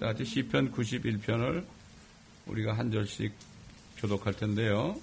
[0.00, 1.64] 다같이 시편 91편을
[2.46, 3.32] 우리가 한 절씩
[3.98, 4.98] 교독할 텐데요.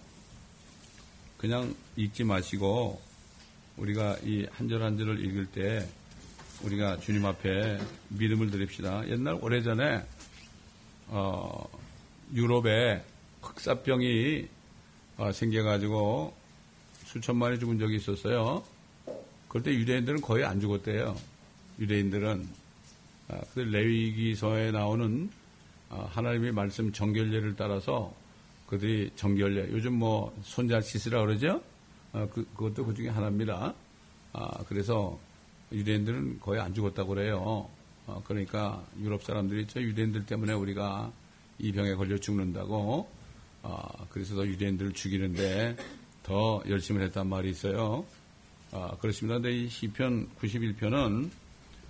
[1.38, 2.99] 그냥 읽지 마시고
[3.78, 5.88] 우리가 이 한 절 한 절을 읽을 때
[6.63, 7.78] 우리가 주님 앞에
[8.10, 9.07] 믿음을 드립시다.
[9.07, 10.04] 옛날 오래전에
[11.09, 11.70] 어,
[12.34, 13.04] 유럽에
[13.43, 14.48] 흑사병이
[15.18, 16.34] 어, 생겨가지고
[17.05, 18.64] 수천만이 죽은 적이 있었어요.
[19.48, 21.16] 그럴 때 유대인들은 거의 안 죽었대요.
[21.79, 22.66] 유대인들은.
[23.30, 25.30] 아, 그 레위기서에 나오는
[25.89, 28.14] 아, 하나님의 말씀 정결례를 따라서
[28.68, 31.61] 그들이 정결례, 요즘 뭐 손잘 씻으라 그러죠?
[32.14, 33.73] 아, 그, 그것도 그 중에 하나입니다.
[34.34, 35.20] 아, 그래서
[35.72, 37.70] 유대인들은 거의 안 죽었다고 그래요.
[38.08, 41.12] 아, 그러니까 유럽 사람들이 저 유대인들 때문에 우리가
[41.59, 43.09] 이 병에 걸려 죽는다고,
[43.64, 45.75] 아, 그래서 더 유대인들을 죽이는데
[46.23, 48.06] 더 열심히 했단 말이 있어요.
[48.72, 49.36] 아, 그렇습니다.
[49.36, 51.30] 근데 이 시편 91편은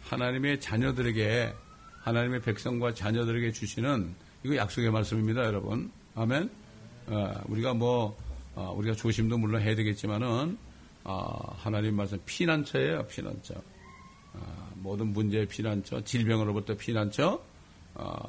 [0.09, 1.53] 하나님의 자녀들에게
[2.01, 5.91] 하나님의 백성과 자녀들에게 주시는 이거 약속의 말씀입니다, 여러분.
[6.15, 6.49] 아멘.
[7.07, 8.17] 아, 우리가 뭐
[8.55, 10.57] 아, 우리가 조심도 물론 해야 되겠지만은
[11.03, 13.55] 아, 하나님 말씀 피난처예요, 피난처.
[14.33, 17.41] 아, 모든 문제의 피난처, 질병으로부터 피난처.
[17.95, 18.21] 아,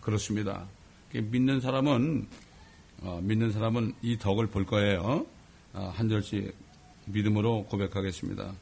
[0.00, 0.66] 그렇습니다.
[1.12, 2.26] 믿는 사람은
[3.02, 5.26] 어, 믿는 사람은 이 덕을 볼 거예요.
[5.72, 6.54] 아, 한 절씩
[7.06, 8.54] 믿음으로 고백하겠습니다.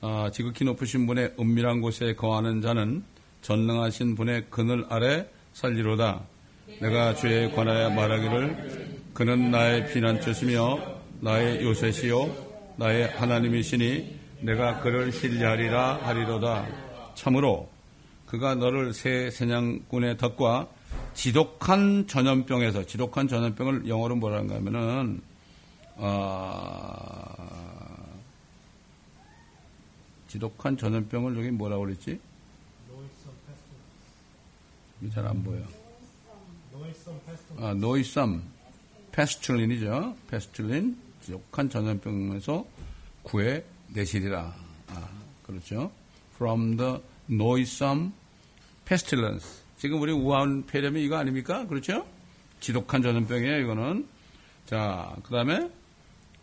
[0.00, 3.02] 아, 지극히 높으신 분의 은밀한 곳에 거하는 자는
[3.42, 6.20] 전능하신 분의 그늘 아래 살리로다.
[6.80, 10.78] 내가 주에 관하여 말하기를 그는 나의 피난처시며
[11.20, 16.66] 나의 요새시요 나의 하나님이시니 내가 그를 신뢰하리라 하리로다.
[17.14, 17.68] 참으로
[18.26, 20.68] 그가 너를 새 사냥꾼의 덕과
[21.14, 25.20] 지독한 전염병에서 지독한 전염병을 영어로 뭐라는가 하면은
[25.96, 27.67] 아,
[30.28, 32.20] 지독한 전염병을 여기 뭐라고 그랬지?
[35.12, 35.64] 잘안 보여.
[37.58, 38.42] 아, 노이썸
[39.12, 40.16] 페스툴린이죠.
[40.28, 42.66] 페스툴린 지독한 전염병에서
[43.22, 44.54] 구해 내시리라.
[44.88, 45.08] 아,
[45.44, 45.90] 그렇죠.
[46.34, 46.98] From the
[47.30, 48.12] noisome
[48.84, 49.62] pestilence.
[49.76, 51.66] 지금 우리 우한 폐렴이 이거 아닙니까?
[51.66, 52.06] 그렇죠?
[52.60, 54.08] 지독한 전염병이에요, 이거는.
[54.66, 55.70] 자, 그 다음에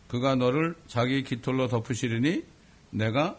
[0.07, 2.43] 그가 너를 자기 깃털로 덮으시리니
[2.91, 3.37] 내가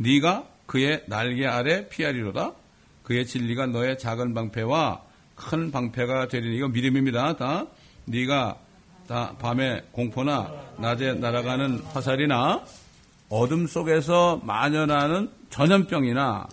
[0.00, 2.52] 네가 그의 날개 아래 피하리로다.
[3.02, 5.02] 그의 진리가 너의 작은 방패와
[5.34, 7.36] 큰 방패가 되리니 이거 믿음입니다.
[7.36, 7.66] 다
[8.06, 8.56] 네가
[9.06, 12.64] 다 밤에 공포나 낮에 날아가는 화살이나
[13.28, 16.48] 어둠 속에서 만연하는 전염병이나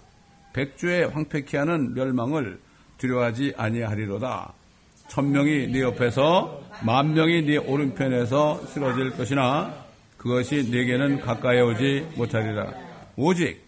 [0.54, 2.60] 백주의 황폐케 하는 멸망을
[2.98, 4.54] 두려워하지 아니하리로다.
[5.08, 9.74] 천명이 네 옆에서 만 명이 네 오른편에서 쓰러질 것이나
[10.18, 12.87] 그것이 네게는 가까이 오지 못하리라.
[13.18, 13.60] 오직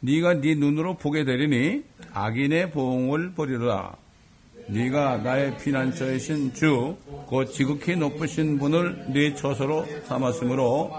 [0.00, 1.82] 네가 네 눈으로 보게 되리니
[2.12, 3.96] 악인의 보응을 보리라.
[4.68, 6.96] 네가 나의 피난처이신 주,
[7.26, 10.92] 곧 지극히 높으신 분을 네 처소로 삼았으므로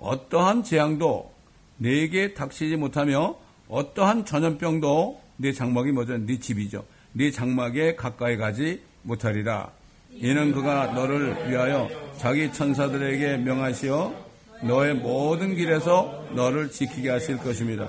[0.00, 1.32] 어떠한 재앙도
[1.78, 3.36] 네게 닥치지 못하며
[3.68, 6.18] 어떠한 전염병도 네 장막이 뭐죠?
[6.18, 6.84] 네 집이죠.
[7.12, 9.70] 네 장막에 가까이 가지 못하리라.
[10.12, 14.29] 이는 그가 너를 위하여 자기 천사들에게 명하시어
[14.62, 17.88] 너의 모든 길에서 너를 지키게 하실 것입니다.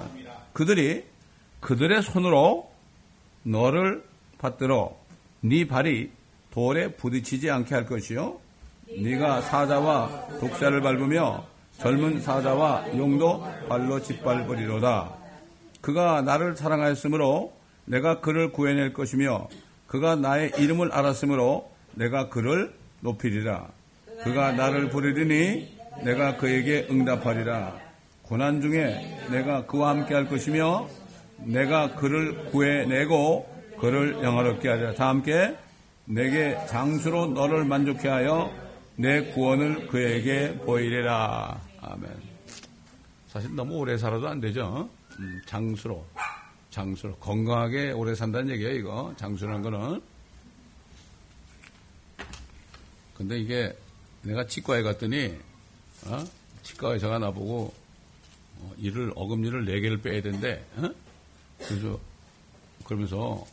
[0.53, 1.03] 그들이
[1.59, 2.69] 그들의 손으로
[3.43, 4.03] 너를
[4.37, 4.95] 받들어
[5.41, 6.11] 네 발이
[6.51, 8.39] 돌에 부딪히지 않게 할 것이요.
[8.97, 11.45] 네가 사자와 독사를 밟으며
[11.77, 15.15] 젊은 사자와 용도 발로 짓밟으리로다.
[15.81, 17.53] 그가 나를 사랑하였으므로
[17.85, 19.47] 내가 그를 구해낼 것이며
[19.87, 23.67] 그가 나의 이름을 알았으므로 내가 그를 높이리라.
[24.23, 27.79] 그가 나를 부르리니 내가 그에게 응답하리라.
[28.23, 30.87] 고난 중에 내가 그와 함께 할 것이며
[31.39, 34.93] 내가 그를 구해내고 그를 영화롭게 하리라.
[34.93, 35.55] 다 함께
[36.05, 38.51] 내게 장수로 너를 만족해 하여
[38.95, 41.59] 내 구원을 그에게 보이리라.
[41.81, 42.09] 아멘.
[43.27, 44.89] 사실 너무 오래 살아도 안 되죠.
[45.19, 46.05] 음, 장수로.
[46.69, 47.15] 장수로.
[47.15, 49.13] 건강하게 오래 산다는 얘기예요, 이거.
[49.17, 50.01] 장수라는 거는.
[53.15, 53.75] 근데 이게
[54.23, 55.37] 내가 치과에 갔더니,
[56.07, 56.23] 어?
[56.63, 57.73] 치과 의사가 나보고,
[58.59, 60.63] 어, 일을, 어금니를 4개를 빼야 된대.
[60.77, 60.89] 어?
[61.59, 61.99] 그래서,
[62.85, 63.45] 그러면서,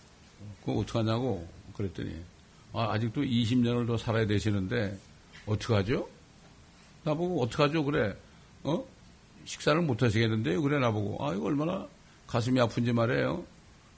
[0.61, 1.47] 그거 어떡하냐고
[1.77, 2.15] 그랬더니,
[2.73, 4.97] 아, 아직도 20년을 더 살아야 되시는데,
[5.47, 6.09] 어떡하죠?
[7.05, 7.85] 나보고 어떡하죠?
[7.85, 8.15] 그래.
[8.65, 8.85] 어?
[9.44, 10.61] 식사를 못 하시겠는데요?
[10.62, 11.25] 그래, 나보고.
[11.27, 11.87] 아, 이거 얼마나
[12.27, 13.44] 가슴이 아픈지 말이에요.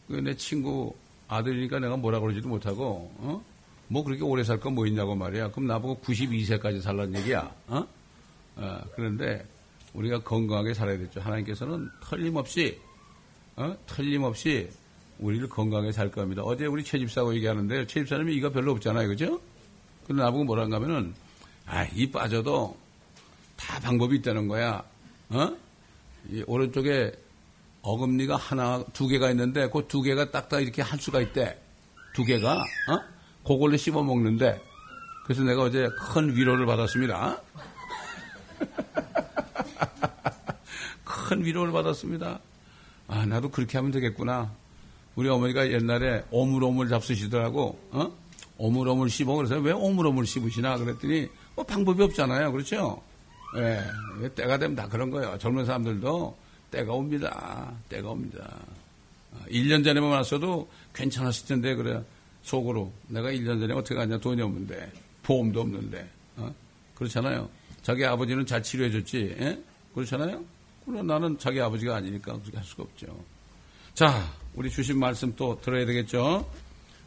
[0.08, 0.94] 내 친구
[1.29, 3.44] 아들이니까 내가 뭐라 그러지도 못하고, 어?
[3.88, 5.50] 뭐 그렇게 오래 살 건 뭐 있냐고 말이야.
[5.50, 7.53] 그럼 나보고 92세까지 살란 얘기야.
[7.67, 7.85] 어?
[8.60, 8.80] 어?
[8.94, 9.44] 그런데
[9.94, 11.20] 우리가 건강하게 살아야 되죠.
[11.20, 12.80] 하나님께서는 틀림없이,
[13.56, 13.76] 어?
[13.86, 14.70] 틀림없이
[15.18, 16.42] 우리를 건강하게 살 겁니다.
[16.42, 19.08] 어제 우리 최집사하고 얘기하는데 최집사님이 이가 별로 없잖아요.
[19.08, 19.40] 그죠?
[20.06, 21.14] 근데 나보고 뭐라 하면은
[21.66, 22.76] 아, 이 빠져도
[23.56, 24.82] 다 방법이 있다는 거야.
[25.30, 25.56] 어?
[26.30, 27.12] 이 오른쪽에
[27.82, 31.58] 어금니가 하나, 두 개가 있는데 그 두 개가 딱딱 이렇게 할 수가 있대.
[32.14, 33.00] 두 개가, 어?
[33.46, 34.60] 그걸로 씹어 먹는데.
[35.24, 37.40] 그래서 내가 어제 큰 위로를 받았습니다.
[41.05, 42.41] 큰 위로를 받았습니다.
[43.09, 44.53] 아, 나도 그렇게 하면 되겠구나.
[45.17, 48.12] 우리 어머니가 옛날에 오물오물 잡수시더라고, 어?
[48.59, 49.35] 오물오물 씹어.
[49.35, 50.79] 그래서 왜 오물오물 씹으시나?
[50.79, 52.53] 그랬더니, 뭐 방법이 없잖아요.
[52.53, 53.03] 그렇죠?
[53.56, 55.37] 예, 때가 되면 다 그런 거예요.
[55.38, 56.37] 젊은 사람들도
[56.71, 57.73] 때가 옵니다.
[57.88, 58.49] 때가 옵니다.
[59.49, 62.03] 1년 아, 전에만 왔어도 괜찮았을 텐데, 그래.
[62.43, 62.93] 속으로.
[63.09, 64.19] 내가 1년 전에 어떻게 하냐.
[64.19, 64.93] 돈이 없는데.
[65.23, 66.09] 보험도 없는데.
[66.37, 66.55] 어?
[66.94, 67.49] 그렇잖아요.
[67.82, 69.37] 자기 아버지는 잘 치료해줬지.
[69.41, 69.62] 예?
[69.94, 70.44] 그렇잖아요?
[70.84, 73.25] 물론 나는 자기 아버지가 아니니까 그렇게 할 수가 없죠.
[73.94, 76.48] 자, 우리 주신 말씀 또 들어야 되겠죠?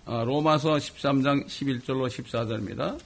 [0.05, 2.99] 아, 로마서 13장 11절로 14절입니다.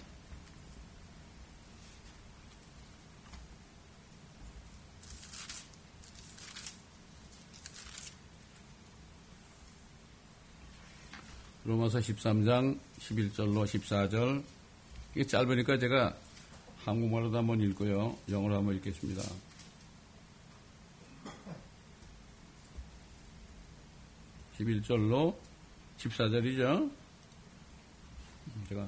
[11.65, 14.41] 로마서 13장 11절로 14절.
[15.13, 16.15] 이게 짧으니까 제가
[16.85, 18.17] 한국말로도 한번 읽고요.
[18.29, 19.21] 영어로 한번 읽겠습니다.
[24.59, 25.35] 11절로
[25.97, 26.89] 14절이죠.
[28.69, 28.87] 제가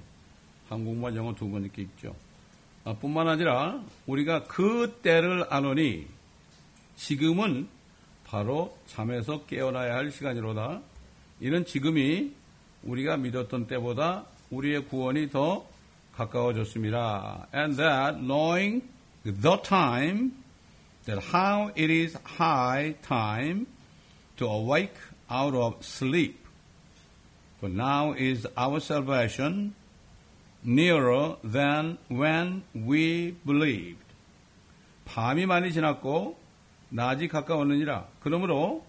[0.69, 2.16] 한국말 영어 두 번 이렇게 읽죠.
[2.86, 6.07] 아, 뿐만 아니라 우리가 그 때를 아노니
[6.95, 7.68] 지금은
[8.25, 10.81] 바로 잠에서 깨어나야 할 시간이로다.
[11.42, 12.33] 이는 지금이
[12.83, 15.68] 우리가 믿었던 때보다 우리의 구원이 더
[16.16, 17.48] 가까워졌습니다.
[17.54, 18.83] And that knowing
[19.24, 20.31] the time,
[21.06, 23.66] that how it is high time
[24.38, 24.94] to awake
[25.31, 26.46] out of sleep.
[27.61, 29.75] For now is our salvation
[30.62, 34.05] nearer than when we believed.
[35.05, 36.37] 밤이 많이 지났고
[36.91, 38.06] 낮이 가까웠느니라.
[38.20, 38.85] 그러므로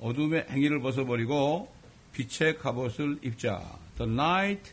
[0.00, 1.70] 어둠의 행위를 벗어버리고
[2.12, 3.62] 빛의 갑옷을 입자.
[3.98, 4.72] The night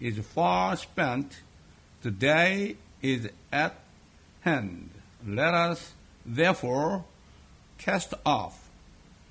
[0.00, 1.42] is far spent,
[2.02, 3.74] the day is at
[4.44, 4.90] hand.
[5.26, 7.04] Let us therefore
[7.78, 8.59] cast off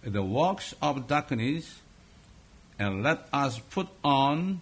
[0.03, 1.81] the works of darkness
[2.77, 4.61] and let us put on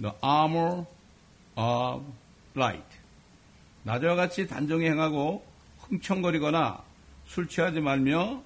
[0.00, 0.86] the armor
[1.56, 2.02] of
[2.54, 2.84] light.
[3.84, 5.44] 낮과 같이 단정히 행하고
[5.80, 6.82] 흥청거리거나
[7.26, 8.42] 술 취하지 말며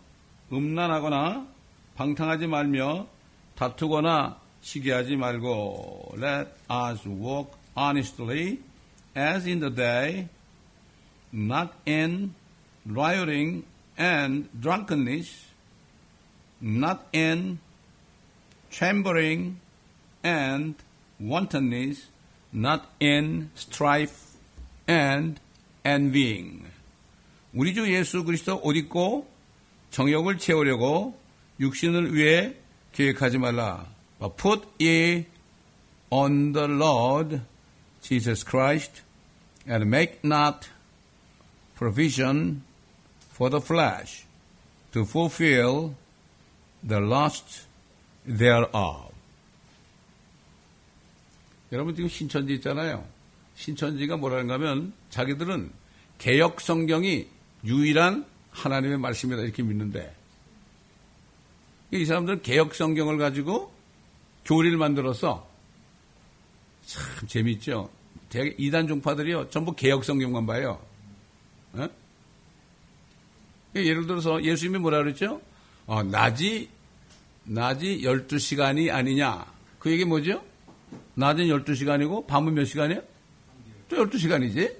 [0.53, 1.47] 음란하거나
[1.97, 3.07] 방탕하지 말며
[3.55, 8.61] 다투거나 시기하지 말고 let us walk honestly
[9.17, 10.29] as in the day,
[11.33, 12.35] not in
[12.87, 13.65] rioting
[13.99, 15.47] and drunkenness,
[16.61, 17.59] not in
[18.71, 19.61] chambering
[20.23, 20.75] and
[21.19, 22.09] wantonness,
[22.53, 24.37] not in strife
[24.89, 25.41] and
[25.85, 26.67] envying.
[27.55, 29.29] 우리 주 예수 그리스도 옷 입고
[29.91, 31.19] 정욕을 채우려고
[31.59, 32.55] 육신을 위해
[32.93, 33.87] 계획하지 말라.
[34.19, 35.27] But put ye
[36.11, 37.41] on the Lord
[38.03, 39.03] Jesus Christ
[39.67, 40.69] and make not
[41.77, 42.63] provision
[43.33, 44.27] for the flesh
[44.93, 45.95] to fulfill
[46.88, 47.68] the lust
[48.26, 49.14] thereof.
[51.72, 53.06] 여러분 지금 신천지 있잖아요.
[53.56, 55.72] 신천지가 뭐라는가 하면 자기들은
[56.18, 57.28] 개혁 성경이
[57.64, 60.16] 유일한 하나님의 말씀이다 이렇게 믿는데
[61.92, 63.74] 이 사람들은 개혁 성경을 가지고
[64.46, 65.50] 교리를 만들어서
[66.86, 67.88] 참.
[68.30, 70.80] 대개 이단 종파들이요 전부 개혁 성경만 봐요.
[71.74, 71.88] 어?
[73.76, 75.42] 예를 들어서 예수님이 뭐라 그랬죠?
[75.86, 76.70] 어, 낮이
[77.46, 79.46] 낮이 12시간이 아니냐.
[79.80, 80.44] 그 얘기 뭐죠?
[81.14, 83.02] 낮은 12시간이고 밤은 몇 시간이에요?
[83.88, 84.76] 또 12시간이지.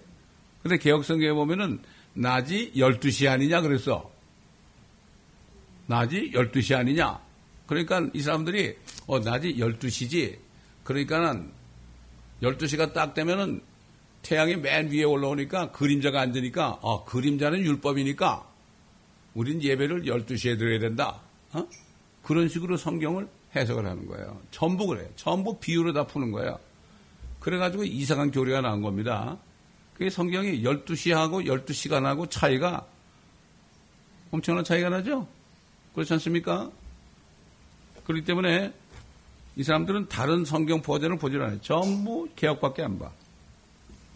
[0.64, 1.80] 근데 개혁 성경에 보면은
[2.14, 4.12] 낮이 12시 아니냐 그랬어.
[5.88, 7.20] 낮이 12시 아니냐?
[7.68, 10.38] 그러니까 이 사람들이 어, 낮이 12시지.
[10.84, 11.52] 그러니까는
[12.42, 13.62] 12시가 딱 되면은
[14.24, 18.48] 태양이 맨 위에 올라오니까 그림자가 앉으니까 어, 그림자는 율법이니까
[19.36, 21.22] 우린 예배를 12시에 드려야 된다.
[21.54, 21.68] 어?
[22.26, 24.42] 그런 식으로 성경을 해석을 하는 거예요.
[24.50, 25.08] 전부 그래요.
[25.16, 26.60] 전부 비유로 다 푸는 거예요.
[27.40, 29.38] 그래가지고 이상한 교리가 나온 겁니다.
[29.94, 32.86] 그게 성경이 12시하고 12시간하고 차이가
[34.32, 35.28] 엄청난 차이가 나죠?
[35.94, 36.72] 그렇지 않습니까?
[38.06, 38.74] 그렇기 때문에
[39.56, 41.62] 이 사람들은 다른 성경 버전을 보질 않아요.
[41.62, 43.12] 전부 개혁밖에 안 봐.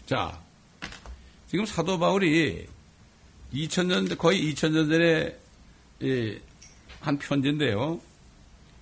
[0.07, 0.41] 자,
[1.47, 2.67] 지금 사도 바울이
[3.53, 5.39] 2000년, 거의 2000년 전에
[7.01, 7.99] 한 편지인데요.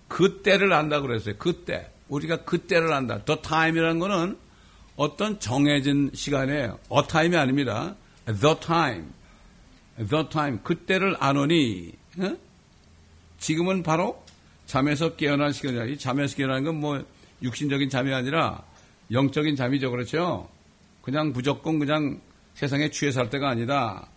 [0.07, 1.35] 그때를 안다 그랬어요.
[1.37, 1.89] 그때.
[2.09, 3.23] 우리가 그때를 안다.
[3.23, 4.37] The time이라는 거는
[4.95, 6.79] 어떤 정해진 시간이에요.
[6.91, 7.95] a time이 아닙니다.
[8.25, 9.05] The time.
[10.09, 10.59] The time.
[10.63, 11.15] 그때를.
[11.15, 12.37] 어?
[13.39, 14.23] 지금은 바로
[14.65, 15.85] 잠에서 깨어난 시간이야.
[15.85, 17.05] 이 잠에서 깨어나는 건뭐
[17.41, 18.63] 육신적인 잠이 아니라
[19.11, 19.91] 영적인 잠이죠.
[19.91, 20.49] 그렇죠?
[21.01, 22.19] 그냥 무조건 그냥
[22.55, 24.07] 세상에 취해 살 때가 아니다.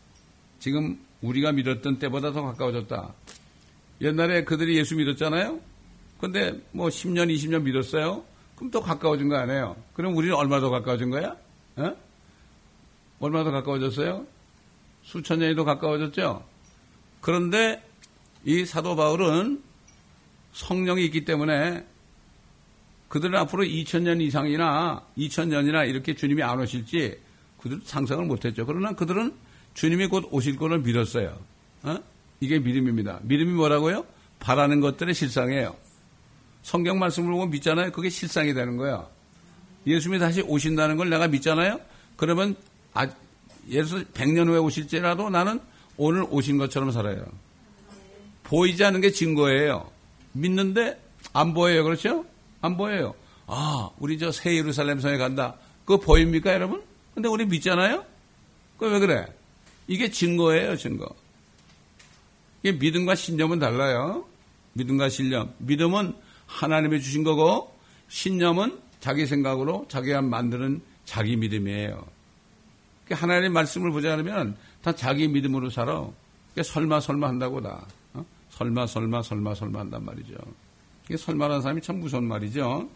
[0.59, 3.15] 지금 우리가 믿었던 때보다 더 가까워졌다.
[4.01, 5.61] 옛날에 그들이 예수 믿었잖아요?
[6.19, 8.25] 근데 뭐 10년, 20년 믿었어요?
[8.57, 9.77] 그럼 또 가까워진 거 아니에요?
[9.95, 11.37] 그럼 우리는 얼마 더 가까워진 거야?
[11.77, 11.97] 어?
[13.21, 14.27] 얼마 더 가까워졌어요?
[15.03, 16.45] 수천 년이 더 가까워졌죠?
[17.21, 17.83] 그런데
[18.45, 19.63] 이 사도 바울은
[20.53, 21.87] 성령이 있기 때문에
[23.09, 27.19] 그들은 앞으로 2000년 이상이나 2000년이나 이렇게 주님이 안 오실지
[27.59, 28.65] 그들은 상상을 못했죠.
[28.65, 29.35] 그러나 그들은
[29.75, 31.39] 주님이 곧 오실 것을 믿었어요.
[31.83, 31.99] 어?
[32.41, 33.21] 이게 믿음입니다.
[33.23, 34.05] 믿음이 뭐라고요?
[34.39, 35.77] 바라는 것들의 실상이에요.
[36.63, 37.93] 성경 말씀을 보고 믿잖아요.
[37.93, 39.09] 그게 실상이 되는 거예요.
[39.87, 41.81] 예수님이 다시 오신다는 걸 내가 믿잖아요.
[42.17, 42.57] 그러면
[42.95, 43.07] 아,
[43.69, 45.61] 들어서 100년 후에 오실지라도 나는
[45.97, 47.25] 오늘 오신 것처럼 살아요.
[48.45, 49.91] 보이지 않는 게 증거예요.
[50.33, 51.01] 믿는데
[51.33, 51.85] 안 보여요.
[51.85, 52.25] 그렇죠?
[52.61, 53.15] 안 보여요.
[53.47, 55.57] 아, 우리 저 새 예루살렘 성에 간다.
[55.85, 56.83] 그거 보입니까, 여러분?
[57.15, 58.05] 근데 우리 믿잖아요?
[58.79, 59.27] 그 왜 그래?
[59.89, 61.09] 이게 증거예요, 증거.
[62.63, 64.25] 이게 믿음과 신념은 달라요.
[64.75, 65.53] 믿음과 신념.
[65.59, 66.15] 믿음은
[66.47, 67.75] 하나님이 주신 거고,
[68.09, 72.07] 신념은 자기 생각으로 자기가 만드는 자기 믿음이에요.
[73.11, 76.09] 하나님의 말씀을 보자 그러면 다 자기 믿음으로 살아.
[76.63, 77.87] 설마 설마 한다고 다.
[78.15, 78.25] 어?
[78.51, 80.35] 설마 설마 설마 설마 한단 말이죠.
[81.07, 82.89] 이게 설마라는 사람이 참 무서운 말이죠.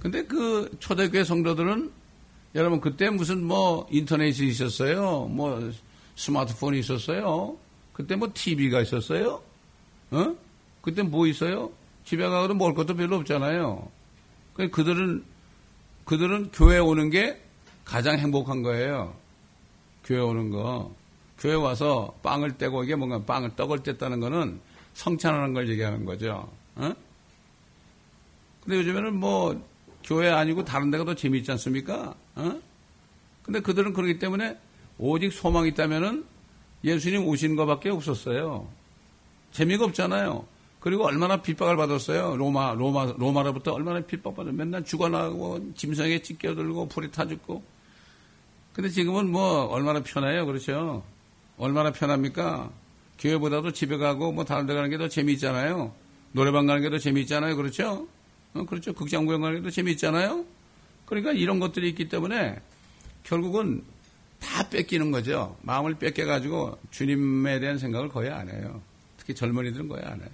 [0.00, 1.92] 근데 그 초대교회 성도들은
[2.56, 5.26] 여러분 그때 무슨 뭐 인터넷이 있었어요?
[5.26, 5.70] 뭐
[6.16, 7.56] 스마트폰이 있었어요?
[7.92, 9.42] 그때 뭐 TV가 있었어요?
[10.10, 10.36] 어?
[10.80, 11.70] 그때 뭐 있어요?
[12.04, 13.88] 집에 가도 먹을 것도 별로 없잖아요.
[14.54, 15.24] 그들은
[16.04, 17.40] 그들은 교회 오는 게
[17.84, 19.14] 가장 행복한 거예요.
[20.04, 20.94] 교회 오는 거.
[21.38, 24.60] 교회 와서 빵을 떼고 이게 뭔가 빵을 떡을 뗐다는 거는
[24.94, 26.48] 성찬하는 걸 얘기하는 거죠.
[26.76, 26.92] 어?
[28.62, 29.60] 근데 요즘에는 뭐
[30.04, 32.14] 교회 아니고 다른 데가 더 재미있지 않습니까?
[32.34, 32.60] 어?
[33.42, 34.56] 근데 그들은 그러기 때문에
[35.02, 36.24] 오직 소망이 있다면은
[36.84, 38.68] 예수님 오신 것밖에 없었어요.
[39.50, 40.46] 재미가 없잖아요.
[40.78, 42.36] 그리고 얼마나 핍박을 받았어요.
[42.36, 44.52] 로마, 로마, 로마로부터 얼마나 핍박받았어요.
[44.56, 47.62] 맨날 죽어나가고 짐승에 찢겨들고 불이 타 죽고.
[48.72, 50.46] 근데 지금은 뭐 얼마나 편해요.
[50.46, 51.02] 그렇죠?
[51.58, 52.70] 얼마나 편합니까?
[53.18, 55.92] 교회보다도 집에 가고 뭐 다른 데 가는 게 더 재미있잖아요.
[56.32, 57.56] 노래방 가는 게 더 재미있잖아요.
[57.56, 58.06] 그렇죠?
[58.54, 58.92] 어, 그렇죠.
[58.92, 60.44] 극장 구경 가는 게 더 재미있잖아요.
[61.06, 62.60] 그러니까 이런 것들이 있기 때문에
[63.24, 63.82] 결국은
[64.42, 65.56] 다 뺏기는 거죠.
[65.62, 68.82] 마음을 뺏겨가지고 주님에 대한 생각을 거의 안 해요.
[69.16, 70.28] 특히 젊은이들은 거의 안 해요.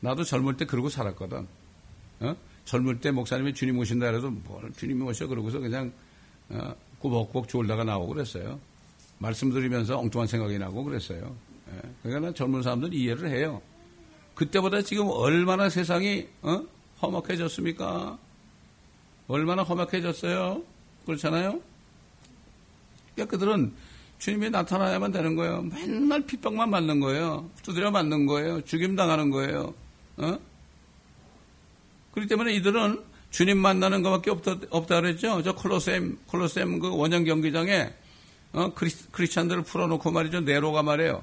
[0.00, 1.46] 나도 젊을 때 그러고 살았거든.
[2.20, 2.36] 어?
[2.64, 5.92] 젊을 때 목사님이 주님 오신다 그래도 뭘 주님이 오셔 그러고서 그냥
[6.48, 8.58] 어, 꾸벅꾸벅 졸다가 나오고 그랬어요.
[9.18, 11.36] 말씀 드리면서 엉뚱한 생각이 나고 그랬어요.
[11.72, 11.80] 예.
[12.02, 13.60] 그러니까 난 젊은 사람들 이해를 해요.
[14.34, 16.62] 그때보다 지금 얼마나 세상이 어?
[17.02, 18.18] 험악해졌습니까?
[19.28, 20.62] 얼마나 험악해졌어요?
[21.04, 21.60] 그렇잖아요?
[23.14, 23.72] 그러니까 그들은
[24.18, 25.62] 주님이 나타나야만 되는 거예요.
[25.62, 27.50] 맨날 핍박만 맞는 거예요.
[27.62, 28.60] 두드려 맞는 거예요.
[28.62, 29.74] 죽임 당하는 거예요.
[30.18, 30.38] 어?
[32.12, 35.42] 그렇기 때문에 이들은 주님 만나는 것밖에 없다, 없다 그랬죠.
[35.42, 37.92] 저 콜로셈, 콜로셈 그 원형 경기장에
[38.52, 40.40] 어, 크리, 크리스찬들을 풀어놓고 말이죠.
[40.40, 41.22] 네로가 말해요.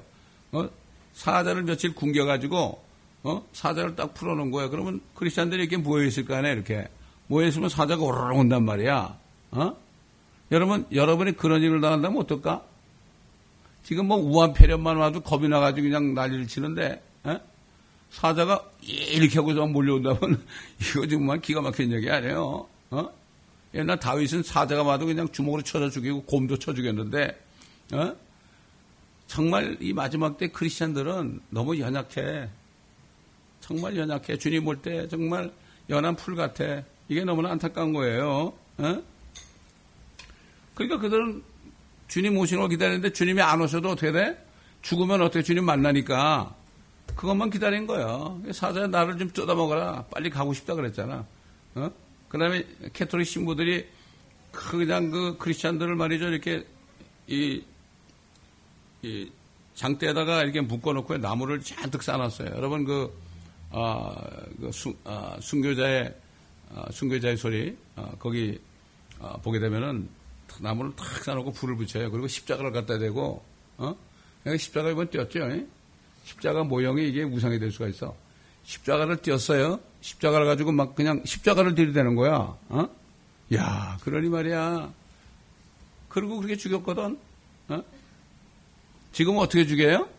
[0.53, 0.69] 어,
[1.13, 2.81] 사자를 며칠 굶겨가지고,
[3.23, 4.69] 어, 사자를 딱 풀어놓은 거예요.
[4.69, 6.55] 그러면 크리스찬들이 이렇게 모여있을 거 아니에요.
[6.55, 6.87] 이렇게.
[7.27, 9.17] 모여있으면 사자가 오르르 온단 말이야.
[9.51, 9.77] 어?
[10.51, 12.63] 여러분, 여러분이 그런 일을 당한다면 어떨까?
[13.83, 17.39] 지금 뭐 우한폐렴만 와도 겁이 나가지고 그냥 난리를 치는데, 어?
[18.09, 20.43] 사자가 이렇게 하고서 몰려온다면
[20.79, 22.67] 이거 정말 기가 막힌 얘기 아니에요.
[22.91, 23.09] 어?
[23.73, 27.37] 옛날 다윗은 사자가 와도 그냥 주먹으로 쳐서 죽이고 곰도 쳐 죽였는데
[27.93, 28.15] 어?
[29.27, 32.49] 정말 이 마지막 때 크리스천들은 너무 연약해.
[33.59, 34.37] 정말 연약해.
[34.37, 35.51] 주님 올때 정말
[35.89, 36.83] 연한 풀 같아.
[37.09, 38.53] 이게 너무나 안타까운 거예요.
[38.77, 39.03] 어?
[40.77, 41.43] 그러니까 그들은
[42.07, 44.45] 주님 오시는 걸 기다리는데 주님이 안 오셔도 어떻게 돼?
[44.83, 46.55] 죽으면 어떻게 주님 만나니까
[47.15, 48.39] 그것만 기다린 거예요.
[48.51, 50.05] 사자야 나를 좀 뜯어먹어라.
[50.11, 51.25] 빨리 가고 싶다 그랬잖아.
[51.75, 51.91] 어?
[52.29, 53.87] 그 다음에 캐톨릭 신부들이
[54.51, 56.27] 그냥 그 크리스찬들을 말이죠.
[56.27, 56.63] 이렇게
[57.25, 57.63] 이,
[59.01, 59.31] 이
[59.73, 62.55] 장대에다가 이렇게 묶어놓고 나무를 잔뜩 쌓아놨어요.
[62.55, 63.11] 여러분 그,
[63.71, 64.13] 아,
[64.61, 66.13] 그 수, 아, 순교자의,
[66.75, 68.59] 아, 순교자의 소리, 아, 거기,
[69.19, 70.16] 아, 보게 되면은
[70.59, 72.11] 나무를 탁 쌓아놓고 불을 붙여요.
[72.11, 73.43] 그리고 십자가를 갖다 대고,
[73.77, 73.95] 어?
[74.57, 75.39] 십자가 이번 띄었죠.
[76.23, 78.15] 십자가 모형이 이게 우상이 될 수가 있어.
[78.63, 79.79] 십자가를 띄었어요.
[80.01, 82.57] 십자가를 가지고 막 그냥 십자가를 들이대는 거야.
[82.69, 82.89] 어?
[83.53, 84.91] 야, 그러니 말이야.
[86.09, 87.17] 그리고 그렇게 죽였거든.
[87.69, 87.83] 어?
[89.11, 90.09] 지금 어떻게 죽여요?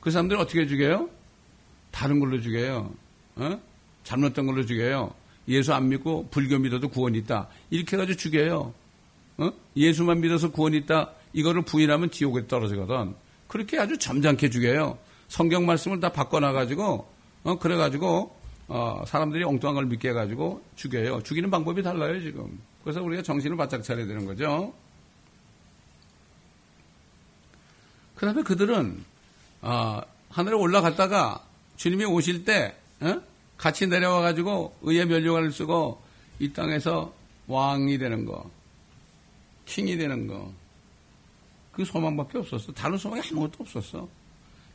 [0.00, 1.08] 그 사람들은 어떻게 죽여요?
[1.90, 2.92] 다른 걸로 죽여요.
[3.36, 3.60] 어?
[4.04, 5.14] 잘못된 걸로 죽여요.
[5.48, 7.48] 예수 안 믿고 불교 믿어도 구원이 있다.
[7.70, 8.74] 이렇게 해가지고 죽여요.
[9.38, 9.50] 어?
[9.76, 11.10] 예수만 믿어서 구원이 있다.
[11.32, 13.14] 이거를 부인하면 지옥에 떨어지거든.
[13.48, 14.98] 그렇게 아주 점잖게 죽여요.
[15.28, 17.08] 성경 말씀을 다 바꿔놔가지고,
[17.44, 18.36] 어, 그래가지고,
[18.68, 21.22] 어, 사람들이 엉뚱한 걸 믿게 해가지고 죽여요.
[21.22, 22.58] 죽이는 방법이 달라요, 지금.
[22.82, 24.72] 그래서 우리가 정신을 바짝 차려야 되는 거죠.
[28.14, 29.04] 그 다음에 그들은,
[29.62, 30.00] 어,
[30.30, 31.44] 하늘에 올라갔다가
[31.76, 33.20] 주님이 오실 때, 어?
[33.56, 36.00] 같이 내려와가지고 의의 면류관을 쓰고
[36.38, 37.12] 이 땅에서
[37.46, 38.50] 왕이 되는 거,
[39.66, 40.52] 킹이 되는 거.
[41.72, 42.72] 그 소망밖에 없었어.
[42.72, 44.08] 다른 소망이 아무것도 없었어.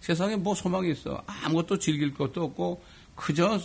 [0.02, 1.24] 세상에 뭐 소망이 있어.
[1.26, 2.82] 아무것도 즐길 것도 없고,
[3.16, 3.60] 그저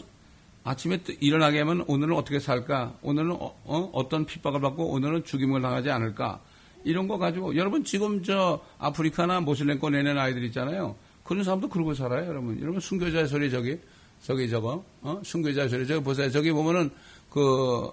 [0.63, 2.99] 아침에 일어나게 하면 오늘은 어떻게 살까?
[3.03, 6.41] 오늘은 어, 떤 핍박을 받고 오늘은 죽임을 당하지 않을까?
[6.85, 10.97] 이런 거 가지고, 여러분 지금 저 아프리카나 모슬렘권 내는 아이들 있잖아요.
[11.23, 12.61] 그런 사람도 그러고 살아요, 여러분.
[12.61, 13.79] 여러분 순교자 소리 저기,
[14.23, 15.21] 저기 저거, 어?
[15.25, 16.31] 순교자 소리 저기 보세요.
[16.31, 16.91] 저기 보면은
[17.31, 17.91] 그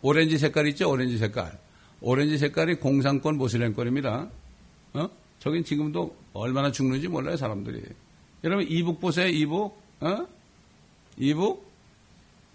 [0.00, 0.90] 오렌지 색깔 있죠?
[0.90, 1.61] 오렌지 색깔.
[2.02, 4.28] 오렌지 색깔이 공산권 모슬렘권입니다.
[4.94, 5.08] 어?
[5.38, 7.80] 저긴 지금도 얼마나 죽는지 몰라요, 사람들이.
[8.42, 9.80] 여러분, 이북 보세요, 이북.
[10.00, 10.26] 어?
[11.16, 11.70] 이북?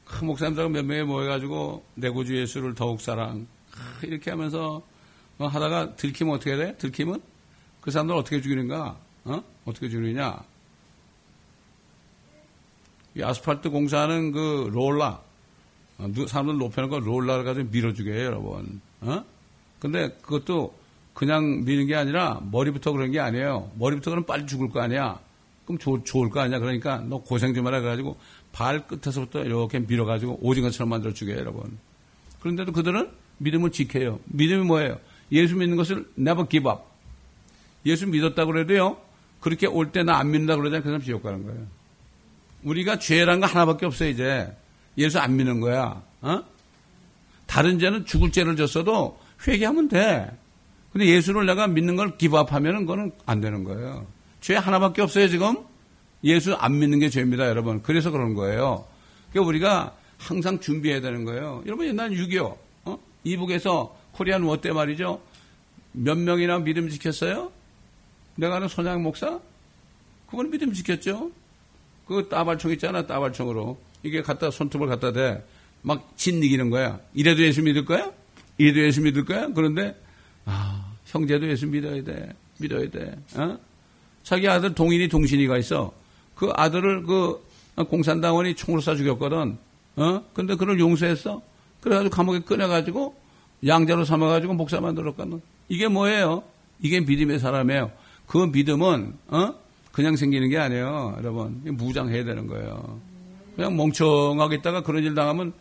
[0.04, 3.48] 큰 목사님들 몇 명이 모여가지고 내구주 예수를 더욱 사랑.
[4.04, 4.82] 이렇게 하면서
[5.38, 6.78] 뭐 하다가 들키면 어떻게 돼?
[6.78, 7.22] 들키면?
[7.80, 8.98] 그 사람들 어떻게 죽이는가?
[9.26, 9.44] 어?
[9.64, 10.44] 어떻게 죽이느냐?
[13.16, 15.22] 이 아스팔트 공사하는 그 롤라.
[16.00, 18.82] 어, 사람들 높여놓고 롤라를 가지고 밀어주게 해요, 여러분.
[19.02, 19.24] 어?
[19.80, 20.74] 근데 그것도
[21.14, 23.72] 그냥 미는 게 아니라 머리부터 그런 게 아니에요.
[23.76, 25.20] 머리부터 그럼 빨리 죽을 거 아니야.
[25.66, 26.60] 그럼 좋, 좋을 거 아니야.
[26.60, 27.80] 그러니까 너 고생 좀 해라.
[27.80, 28.18] 그래가지고
[28.54, 31.78] 발끝에서부터 이렇게 밀어가지고 오징어처럼 만들어 주게 여러분.
[32.40, 34.20] 그런데도 그들은 믿음을 지켜요.
[34.26, 35.00] 믿음이 뭐예요?
[35.32, 36.82] 예수 믿는 것을 never give up.
[37.86, 38.98] 예수 믿었다고 그래도요.
[39.42, 40.82] 그렇게 올 때 나 안 믿는다 그러잖아요.
[40.84, 41.60] 그 사람 지옥 가는 거예요.
[42.64, 44.52] 우리가 죄란 거 하나밖에 없어요, 이제.
[44.98, 46.02] 예수 안 믿는 거야.
[46.22, 46.44] 어?
[47.46, 50.32] 다른 죄는 죽을 죄를 졌어도 회개하면 돼.
[50.92, 54.08] 근데 예수를 내가 믿는 걸 기밥하면은 그거는 안 되는 거예요.
[54.42, 55.58] 죄 하나밖에 없어요, 지금.
[56.24, 57.82] 예수 안 믿는 게 죄입니다, 여러분.
[57.84, 58.86] 그래서 그런 거예요.
[59.32, 61.62] 그러니까 우리가 항상 준비해야 되는 거예요.
[61.66, 63.00] 여러분 옛날 6.25, 어?
[63.24, 65.22] 이북에서 코리안 워때 말이죠.
[65.92, 67.52] 몇 명이나 믿음 지켰어요?
[68.36, 69.40] 내가 아는 손양 목사?
[70.30, 71.32] 그건 믿음 지켰죠?
[72.08, 73.78] 그 따발총 있잖아, 따발총으로.
[74.04, 75.44] 이게 갖다, 손톱을 갖다 대.
[75.82, 77.00] 막 진이기는 거야.
[77.14, 78.12] 이래도 예수 믿을 거야?
[78.58, 79.48] 이래도 예수 믿을 거야?
[79.54, 79.96] 그런데
[80.46, 82.34] 아, 형제도 예수 믿어야 돼.
[82.60, 83.16] 믿어야 돼.
[83.36, 83.58] 어?
[84.24, 85.94] 자기 아들 동인이 동신이가 있어.
[86.36, 89.58] 그 아들을 그 공산당원이 총으로 쏴 죽였거든.
[89.98, 90.24] 어?
[90.34, 91.42] 근데 그걸 용서했어.
[91.82, 93.16] 그래가지고 감옥에 꺼내가지고
[93.66, 95.42] 양자로 삼아가지고 목사 만들었거든.
[95.70, 96.44] 이게 뭐예요?
[96.80, 97.92] 이게 믿음의 사람이에요.
[98.28, 99.54] 그 믿음은, 어?
[99.92, 101.16] 그냥 생기는 게 아니에요.
[101.18, 101.62] 여러분.
[101.64, 103.00] 무장해야 되는 거예요.
[103.56, 105.54] 그냥 멍청하게 있다가 그런 일 당하면,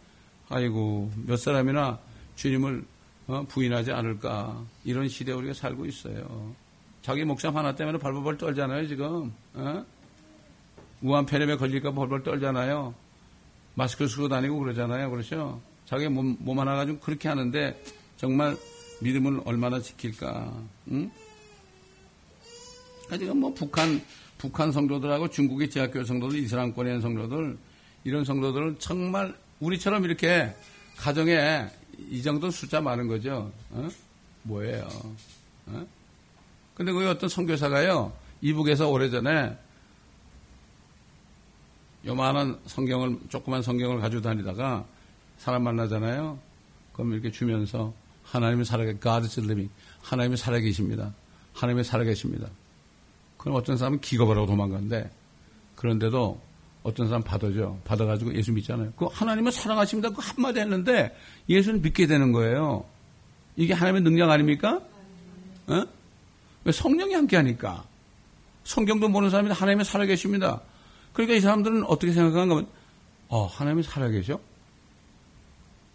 [0.49, 1.99] 아이고, 몇 사람이나
[2.37, 2.85] 주님을
[3.27, 6.55] 어, 부인하지 않을까 이런 시대에 우리가 살고 있어요.
[7.03, 9.33] 자기 목숨 하나 때문에 벌벌 떨잖아요 지금.
[9.55, 9.85] 어?
[11.03, 12.95] 우한 폐렴에 걸릴까 벌벌 떨잖아요.
[13.75, 15.11] 마스크 쓰고 다니고 그러잖아요.
[15.11, 15.61] 그렇죠?
[15.85, 17.83] 자기 몸, 몸 하나 가지고 그렇게 하는데
[18.17, 18.57] 정말
[19.01, 20.53] 믿음을 얼마나 지킬까.
[20.91, 21.11] 응?
[23.19, 24.01] 지금 뭐 북한
[24.39, 27.57] 북한 성도들하고 중국의 제학교 성도들, 이슬람권에 있는 성도들
[28.05, 30.53] 이런 성도들은 정말 우리처럼 이렇게
[30.97, 31.67] 가정에
[31.99, 33.51] 이 정도 숫자 많은 거죠.
[33.71, 33.89] 어?
[34.43, 34.89] 뭐예요?
[35.67, 35.87] 어?
[36.75, 39.57] 근데 거기 어떤 선교사가요, 이북에서 오래전에
[42.05, 44.87] 요만한 성경을, 조그만 성경을 가지고 다니다가
[45.39, 46.39] 사람 만나잖아요.
[46.93, 49.73] 그럼 이렇게 주면서 하나님이 살아계, God is living.
[50.03, 51.15] 하나님이 살아계십니다.
[51.55, 52.49] 하나님이 살아계십니다.
[53.39, 55.11] 그럼 어떤 사람은 기겁을 하고 도망가는데
[55.75, 56.41] 그런데도
[56.87, 57.81] 어떤 사람 받아죠.
[57.85, 58.93] 받아가지고 예수 믿잖아요.
[58.95, 60.11] 그 하나님은 사랑하십니다.
[60.11, 61.17] 그 한마디 했는데
[61.49, 62.85] 예수는 믿게 되는 거예요.
[63.57, 64.81] 이게 하나님의 능력 아닙니까?
[65.67, 65.85] 어?
[66.63, 67.85] 왜 성령이 함께 하니까.
[68.63, 70.61] 성경도 모르는 사람이 하나님이 살아계십니다.
[71.13, 72.69] 그러니까 이 사람들은 어떻게 생각하는가 하면,
[73.29, 74.39] 어, 하나님이 살아계셔?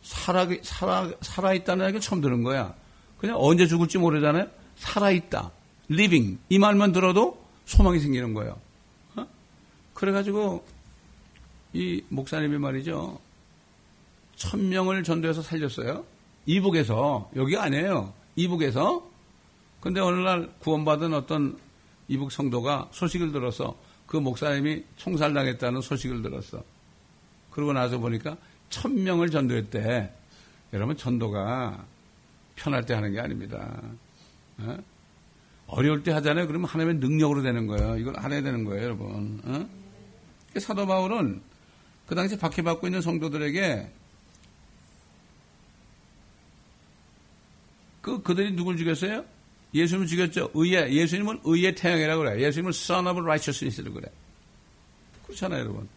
[0.02, 2.74] 살아, 살아, 살아있다는 얘기를 처음 들은 거야.
[3.18, 4.48] 그냥 언제 죽을지 모르잖아요?
[4.76, 5.52] 살아있다.
[5.90, 6.38] living.
[6.50, 8.60] 이 말만 들어도 소망이 생기는 거예요.
[9.16, 9.26] 어?
[9.94, 10.66] 그래가지고
[11.74, 13.20] 이 목사님이 말이죠.
[14.36, 16.04] 천 명을 전도해서 살렸어요.
[16.46, 18.14] 이북에서, 여기 아니에요.
[18.36, 19.10] 이북에서.
[19.80, 21.58] 근데 어느 날 구원받은 어떤
[22.08, 26.64] 이북 성도가 소식을 들어서 그 목사님이 총살당했다는 소식을 들었어.
[27.52, 28.38] 그러고 나서 보니까
[28.70, 30.12] 천 명을 전도했대.
[30.74, 31.86] 여러분 전도가
[32.56, 33.82] 편할 때 하는 게 아닙니다.
[34.60, 34.78] 어?
[35.68, 36.48] 어려울 때 하잖아요.
[36.48, 37.98] 그러면 하나님의 능력으로 되는 거예요.
[37.98, 39.42] 이걸 알아야 되는 거예요, 여러분.
[39.46, 40.60] 어?
[40.60, 41.42] 사도 바울은
[42.12, 43.90] 그 당시 박해받고 있는 성도들에게
[48.02, 49.24] 그, 그들이 누굴 죽였어요?
[49.74, 50.52] 예수님을 죽였죠.
[50.54, 52.42] 의의, 예수님은 의의 태양이라고 그래.
[52.42, 54.12] 예수님은 son of righteousness라고 그래.
[55.24, 55.88] 그렇잖아요, 여러분.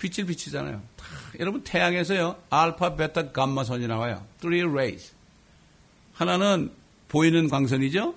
[0.00, 0.82] 빛을 비치잖아요.
[0.96, 1.06] 다,
[1.38, 4.26] 여러분, 태양에서요, 알파, 베타, 감마 선이 나와요.
[4.40, 5.12] Three rays.
[6.14, 6.72] 하나는
[7.06, 8.16] 보이는 광선이죠?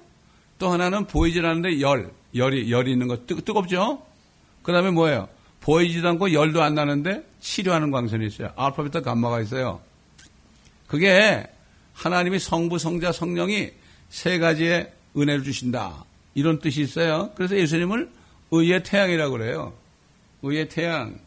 [0.57, 4.03] 또 하나는 보이질 않는데 열, 열이, 열이 있는 거 뜨, 뜨겁죠?
[4.63, 5.29] 그 다음에 뭐예요?
[5.63, 8.51] 보이지도 않고 열도 안 나는데 치료하는 광선이 있어요.
[8.57, 9.81] 알파, 베타, 감마가 있어요.
[10.87, 11.47] 그게
[11.93, 13.71] 하나님이 성부, 성자, 성령이
[14.09, 16.03] 세 가지의 은혜를 주신다.
[16.35, 17.31] 이런 뜻이 있어요.
[17.35, 18.11] 그래서 예수님을
[18.51, 19.73] 의의 태양이라고 그래요.
[20.41, 21.17] 의의 태양.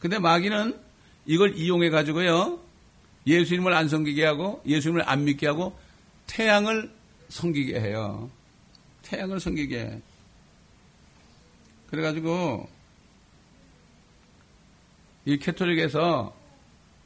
[0.00, 0.76] 근데 마귀는
[1.26, 2.58] 이걸 이용해 가지고요.
[3.26, 5.78] 예수님을 안 섬기게 하고 예수님을 안 믿게 하고
[6.26, 6.90] 태양을
[7.28, 8.28] 섬기게 해요.
[9.02, 10.00] 태양을 섬기게 해.
[11.88, 12.68] 그래 가지고
[15.26, 16.34] 이 캐톨릭에서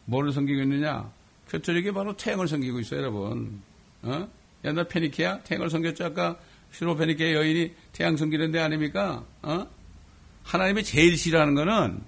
[0.06, 1.10] 뭐를 섬기고 있느냐?
[1.50, 3.60] 캐톨릭이 바로 태양을 섬기고 있어요, 여러분.
[4.02, 4.28] 어?
[4.64, 6.06] 옛날 페니키아 태양을 섬겼죠.
[6.06, 6.36] 아까
[6.72, 9.24] 시로페니키아 여인이 태양 섬기는 데 아닙니까?
[9.42, 9.66] 어?
[10.44, 12.00] 하나님이 제일 싫어하는 거는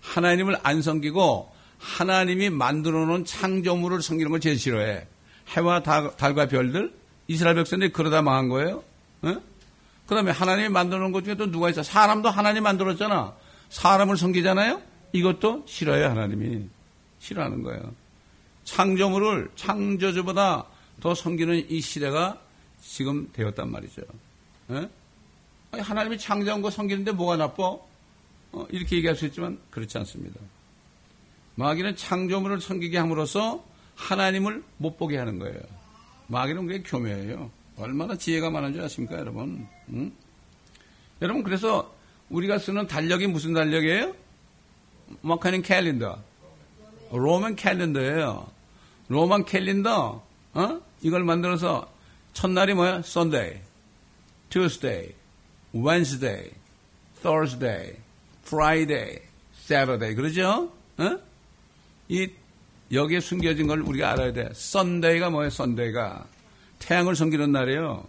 [0.00, 5.06] 하나님을 안 섬기고 하나님이 만들어 놓은 창조물을 섬기는 걸 제일 싫어해.
[5.56, 6.92] 해와 달 과 별들
[7.28, 8.82] 이스라엘 백성들이 그러다 망한 거예요.
[9.22, 9.36] 어?
[10.06, 11.82] 그 다음에 하나님이 만들어 놓은 것 중에 또 누가 있어?
[11.82, 13.34] 사람도 하나님 만들었잖아.
[13.70, 14.80] 사람을 섬기잖아요?
[15.14, 16.68] 이것도 싫어요, 하나님이.
[17.20, 17.94] 싫어하는 거예요.
[18.64, 20.66] 창조물을 창조주보다
[21.00, 22.40] 더 섬기는 이 시대가
[22.82, 24.02] 지금 되었단 말이죠.
[24.72, 24.88] 에?
[25.70, 27.62] 아니, 하나님이 창조한 거 섬기는데 뭐가 나빠?
[28.52, 30.40] 어, 이렇게 얘기할 수 있지만 그렇지 않습니다.
[31.54, 35.60] 마귀는 창조물을 섬기게 함으로써 하나님을 못 보게 하는 거예요.
[36.26, 37.50] 마귀는 그게 교묘해요.
[37.76, 39.68] 얼마나 지혜가 많은 줄 아십니까, 여러분?
[39.92, 40.12] 응?
[41.22, 41.94] 여러분, 그래서
[42.30, 44.23] 우리가 쓰는 달력이 무슨 달력이에요?
[45.22, 46.18] 마카닌 캘린더.
[47.12, 48.54] 로맨 캘린더예요.
[49.08, 50.24] 로만 캘린더,
[50.54, 50.80] 어?
[51.02, 51.90] 이걸 만들어서
[52.32, 52.98] 첫날이 뭐야?
[52.98, 53.60] Sunday,
[54.48, 55.14] Tuesday,
[55.74, 56.50] Wednesday,
[57.22, 57.96] Thursday,
[58.44, 59.18] Friday,
[59.56, 60.14] Saturday.
[60.14, 60.72] 그러죠?
[60.98, 61.18] 어?
[62.08, 62.28] 이
[62.92, 64.48] 여기에 숨겨진 걸 우리가 알아야 돼.
[64.50, 65.48] Sunday가 뭐예요?
[65.48, 66.26] Sunday가
[66.78, 68.06] 태양을 섬기는 날이에요.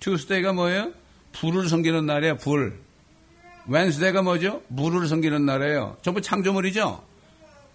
[0.00, 0.92] Tuesday가 뭐예요?
[1.32, 2.36] 불을 섬기는 날이에요.
[2.38, 2.81] 불.
[3.68, 4.62] Wednesday가 뭐죠?
[4.68, 5.96] 물을 섬기는 날이에요.
[6.02, 7.02] 전부 창조물이죠?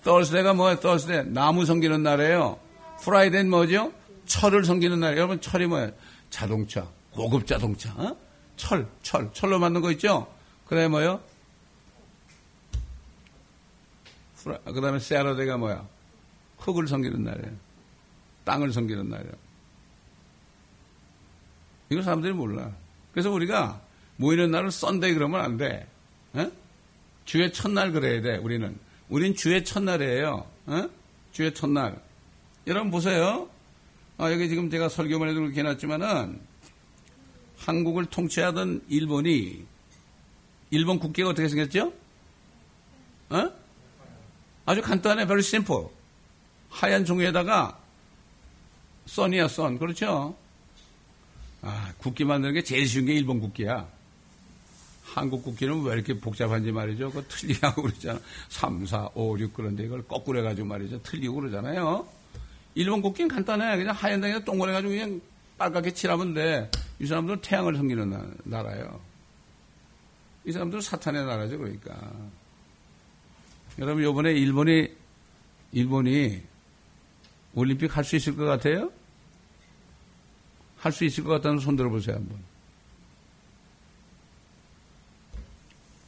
[0.04, 0.80] Thursday가 뭐예요?
[0.80, 1.32] Thursday.
[1.32, 2.60] 나무 섬기는 날이에요.
[3.00, 3.94] Friday는 뭐죠?
[4.26, 5.18] 철을 섬기는 날.
[5.18, 5.92] 여러분, 철이 뭐예요?
[6.30, 6.88] 자동차.
[7.12, 7.92] 고급 자동차.
[7.94, 8.16] 어?
[8.58, 9.30] 철, 철.
[9.34, 10.28] 철로 만든 거 있죠?
[10.66, 11.22] 그 다음에 뭐요?
[14.44, 15.86] 그 다음에 세러데가 뭐야?
[16.60, 17.56] 흙을 섬기는 날이에요.
[18.46, 19.34] 땅을 섬기는 날이에요.
[21.90, 22.72] 이거 사람들이 몰라.
[23.12, 23.82] 그래서 우리가
[24.18, 25.88] 모이는 날을 Sunday 그러면 안 돼.
[26.34, 26.52] 어?
[27.26, 28.78] 주의 첫날 그래야 돼, 우리는.
[29.10, 30.48] 우린 주의 첫날이에요.
[30.68, 30.90] 어?
[31.32, 32.02] 주의 첫날.
[32.66, 33.50] 여러분 보세요.
[34.18, 36.40] 아, 여기 지금 제가 설교만 해도 그렇게 해놨지만은
[37.58, 39.66] 한국을 통치하던 일본이
[40.72, 41.94] 일본 국기가 어떻게 생겼죠?
[43.30, 43.52] 어?
[44.66, 45.88] 아주 간단해, very simple.
[46.70, 47.80] 하얀 종이에다가
[49.06, 49.80] 선이야, 선.
[49.80, 50.36] 그렇죠?
[51.62, 53.88] 아, 국기 만드는 게 제일 쉬운 게 일본 국기야.
[55.14, 57.10] 한국 국기는 왜 이렇게 복잡한지 말이죠.
[57.10, 58.20] 그거 틀리게 하고 그러잖아.
[58.50, 61.02] 3, 4, 5, 6 그런데 이걸 거꾸로 해가지고 말이죠.
[61.02, 62.08] 틀리고 그러잖아요.
[62.76, 63.78] 일본 국기는 간단해.
[63.78, 65.20] 그냥 하얀 땅에 동그래 가지고 그냥
[65.58, 66.70] 빨갛게 칠하면 돼.
[67.00, 69.00] 이 사람들은 태양을 섬기는 나라예요.
[70.46, 71.58] 이 사람들은 사탄의 나라죠.
[71.58, 71.96] 그러니까.
[73.80, 74.88] 여러분, 요번에 일본이,
[75.72, 76.42] 일본이
[77.56, 78.92] 올림픽 할 수 있을 것 같아요?
[80.78, 82.38] 할 수 있을 것 같다는 손 들어보세요, 한번.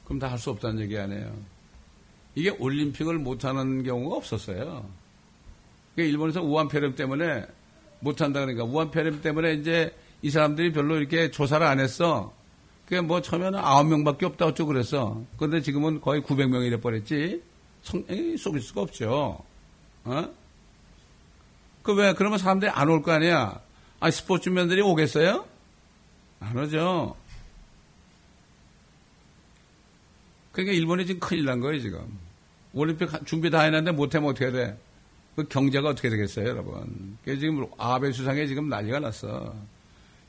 [0.10, 1.32] 그럼 다 할 수 없다는 얘기 아니에요.
[2.36, 4.86] 이게 올림픽을 못하는 경우가 없었어요.
[5.96, 7.46] 일본에서 우한폐렴 때문에
[8.00, 12.34] 못한다 그러니까 우한폐렴 때문에 이제 이 사람들이 별로 이렇게 조사를 안 했어.
[12.86, 15.22] 그게 뭐 처음에는 아홉 명밖에 없다 어쩌고 그랬어.
[15.38, 17.42] 그런데 지금은 거의 900명이 돼버렸지.
[17.84, 19.40] 성, 에이, 속일 수가 없죠.
[20.06, 20.30] 어?
[21.84, 23.62] 그 왜, 그러면 사람들이 안 올 거 아니야?
[24.00, 25.46] 아, 스포츠맨들이 오겠어요?
[26.40, 27.16] 안 오죠.
[30.60, 32.00] 그러니까 일본이 지금 큰일 난 거예요, 지금.
[32.74, 34.78] 올림픽 준비 다 해놨는데 못하면 어떻게 돼?
[35.36, 37.18] 그 경제가 어떻게 되겠어요, 여러분?
[37.24, 39.56] 그 지금 아베 수상에 지금 난리가 났어.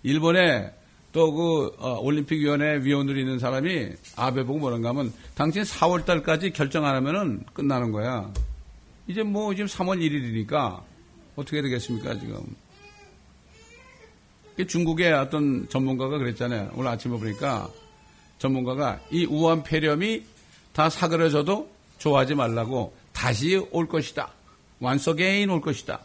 [0.04, 0.72] 일본에
[1.12, 6.94] 또그 어, 올림픽위원회 위원으로 있는 사람이 아베 보고 뭐런가 하면 당신 4월 달까지 결정 안
[6.94, 8.32] 하면은 끝나는 거야.
[9.08, 10.80] 이제 뭐 지금 3월 1일이니까
[11.34, 12.36] 어떻게 되겠습니까 지금.
[14.64, 16.70] 중국의 어떤 전문가가 그랬잖아요.
[16.74, 17.68] 오늘 아침에 보니까
[18.40, 20.24] 전문가가 이 우한 폐렴이
[20.72, 24.32] 다 사그러져도 좋아하지 말라고 다시 올 것이다.
[24.80, 26.00] 완소 개인 올 것이다.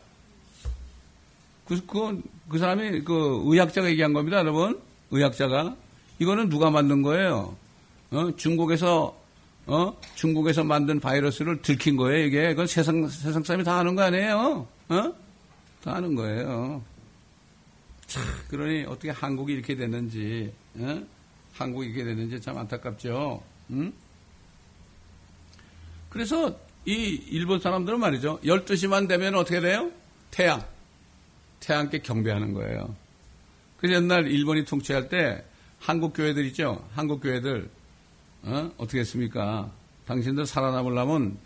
[1.65, 4.79] 그, 그, 그 사람이 그 의학자가 얘기한 겁니다, 여러분.
[5.11, 5.75] 의학자가.
[6.19, 7.55] 이거는 누가 만든 거예요?
[8.11, 8.35] 어?
[8.35, 9.17] 중국에서,
[9.65, 9.97] 어?
[10.15, 12.49] 중국에서 만든 바이러스를 들킨 거예요, 이게.
[12.49, 14.67] 그건 세상, 세상 사람이 다 아는 거 아니에요?
[14.89, 15.13] 어?
[15.83, 16.83] 다 아는 거예요.
[18.05, 21.01] 참, 그러니 어떻게 한국이 이렇게 됐는지, 어?
[21.55, 23.41] 한국이 이렇게 됐는지 참 안타깝죠.
[23.71, 23.93] 응?
[26.09, 26.93] 그래서 이
[27.29, 28.39] 일본 사람들은 말이죠.
[28.41, 29.91] 12시만 되면 어떻게 돼요?
[30.31, 30.63] 태양.
[31.59, 32.95] 태양께 경배하는 거예요.
[33.77, 35.43] 그래서 옛날 일본이 통치할 때
[35.79, 36.87] 한국 교회들 있죠?
[36.93, 37.69] 한국 교회들,
[38.43, 38.71] 어?
[38.77, 39.71] 어떻게 했습니까?
[40.05, 41.37] 당신들 살아남으려면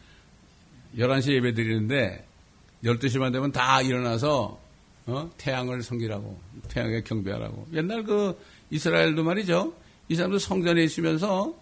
[0.97, 2.25] 11시 예배 드리는데
[2.83, 4.59] 12시만 되면 다 일어나서
[5.05, 5.29] 어?
[5.37, 7.67] 태양을 섬기라고, 태양에 경배하라고.
[7.73, 9.73] 옛날 그 이스라엘도 말이죠.
[10.09, 11.55] 이 사람들 성전에 있으면서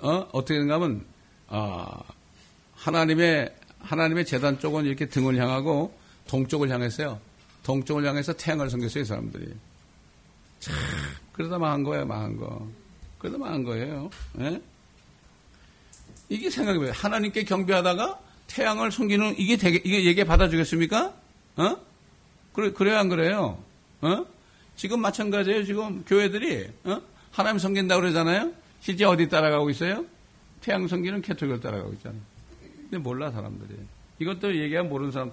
[0.00, 0.28] 어?
[0.32, 1.04] 어떻게 된가 하면
[1.48, 2.02] 아,
[2.74, 5.94] 하나님의 하나님의 재단 쪽은 이렇게 등을 향하고
[6.26, 7.18] 동쪽을 향했어요.
[7.62, 9.54] 동쪽을 향해서 태양을 섬겼어요, 이 사람들이.
[10.60, 10.74] 참,
[11.32, 12.68] 그러다 망한 거예요, 망한 거.
[13.18, 14.10] 그러다 망한 거예요.
[14.40, 14.60] 예?
[16.28, 16.92] 이게 생각해봐요.
[16.92, 21.14] 하나님께 경배하다가 태양을 섬기는 이게 되게, 이게 얘기 받아주겠습니까?
[21.56, 21.76] 어?
[22.52, 23.62] 그래, 그래요, 안 그래요?
[24.02, 24.26] 어?
[24.76, 27.00] 지금 마찬가지예요, 지금 교회들이, 어?
[27.30, 28.52] 하나님 섬긴다고 그러잖아요?
[28.80, 30.04] 실제 어디 따라가고 있어요?
[30.60, 32.20] 태양 섬기는 캐톨릭을 따라가고 있잖아요.
[32.82, 33.78] 근데 몰라, 사람들이.
[34.18, 35.32] 이것도 얘기하면 모르는 사람,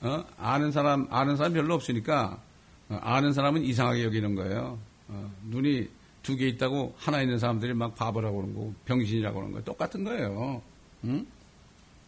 [0.00, 0.24] 어?
[0.38, 2.40] 아는 사람, 아는 사람 별로 없으니까,
[2.88, 4.78] 어, 아는 사람은 이상하게 여기는 거예요.
[5.08, 5.88] 어, 눈이
[6.22, 9.64] 두 개 있다고 하나 있는 사람들이 막 바보라고 그러는 거고, 병신이라고 그러는 거예요.
[9.64, 10.60] 똑같은 거예요.
[11.04, 11.24] 응?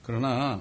[0.02, 0.60] 그러나,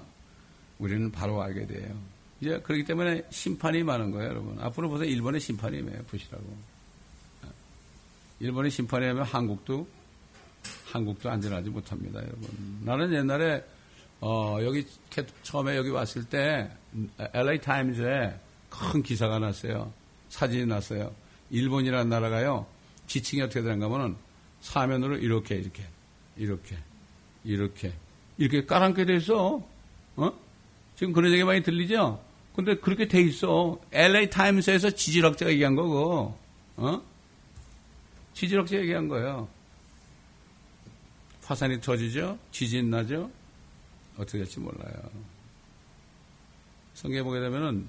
[0.77, 1.95] 우리는 바로 알게 돼요.
[2.39, 4.59] 이제 그렇기 때문에 심판이 많은 거예요, 여러분.
[4.59, 5.09] 앞으로 보세요.
[5.09, 6.43] 일본의 심판이 임해요, 보시라고.
[8.37, 9.87] 어, 일본의 심판이 하면 한국도,
[10.91, 12.49] 한국도 안전하지 못합니다, 여러분.
[12.83, 13.63] 나는 옛날에
[14.19, 14.85] 어, 여기
[15.43, 16.69] 처음에 여기 왔을 때
[17.33, 18.33] LA 타임즈에
[18.69, 19.91] 큰 기사가 났어요.
[20.29, 21.13] 사진이 났어요.
[21.51, 22.65] 일본이라는 나라가요.
[23.05, 24.15] 지층이 어떻게 되는가 하면은
[24.61, 25.83] 사면으로 이렇게 이렇게
[26.35, 26.77] 이렇게
[27.43, 27.93] 이렇게
[28.37, 29.61] 이렇게 깔아앉게 돼 있어.
[30.15, 30.33] 어?
[30.95, 32.21] 지금 그런 얘기 많이 들리죠?
[32.55, 33.79] 근데 그렇게 돼 있어.
[33.91, 36.35] LA 타임스에서 지질학자가 얘기한 거고.
[36.77, 37.01] 어?
[38.37, 39.49] 지질학자가 얘기한 거예요.
[41.43, 42.37] 화산이 터지죠?
[42.51, 43.31] 지진 나죠?
[44.15, 44.93] 어떻게 될지 몰라요.
[46.93, 47.87] 성경에 보게 되면은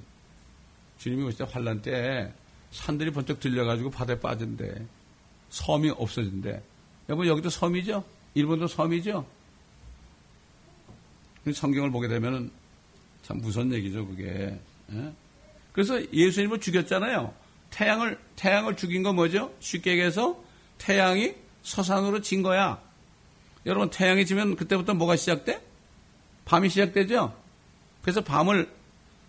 [0.96, 2.32] 주님이 오실 때 환란 때
[2.70, 4.87] 산들이 번쩍 들려가지고 바다에 빠진대.
[5.50, 6.62] 섬이 없어진대.
[7.11, 8.02] 여러분 여기도 섬이죠?
[8.34, 9.26] 일본도 섬이죠?
[11.52, 12.50] 성경을 보게 되면은
[13.22, 14.58] 참 무서운 얘기죠, 그게.
[14.92, 15.12] 예?
[15.72, 17.34] 그래서 예수님을 죽였잖아요.
[17.70, 19.54] 태양을, 태양을 죽인 거 뭐죠?
[19.61, 20.42] 쉽게 얘기해서
[20.78, 22.81] 태양이 서산으로 진 거야.
[23.66, 25.61] 여러분, 태양이 지면 그때부터 뭐가 시작돼?
[26.44, 27.37] 밤이 시작되죠?
[28.02, 28.70] 그래서 밤을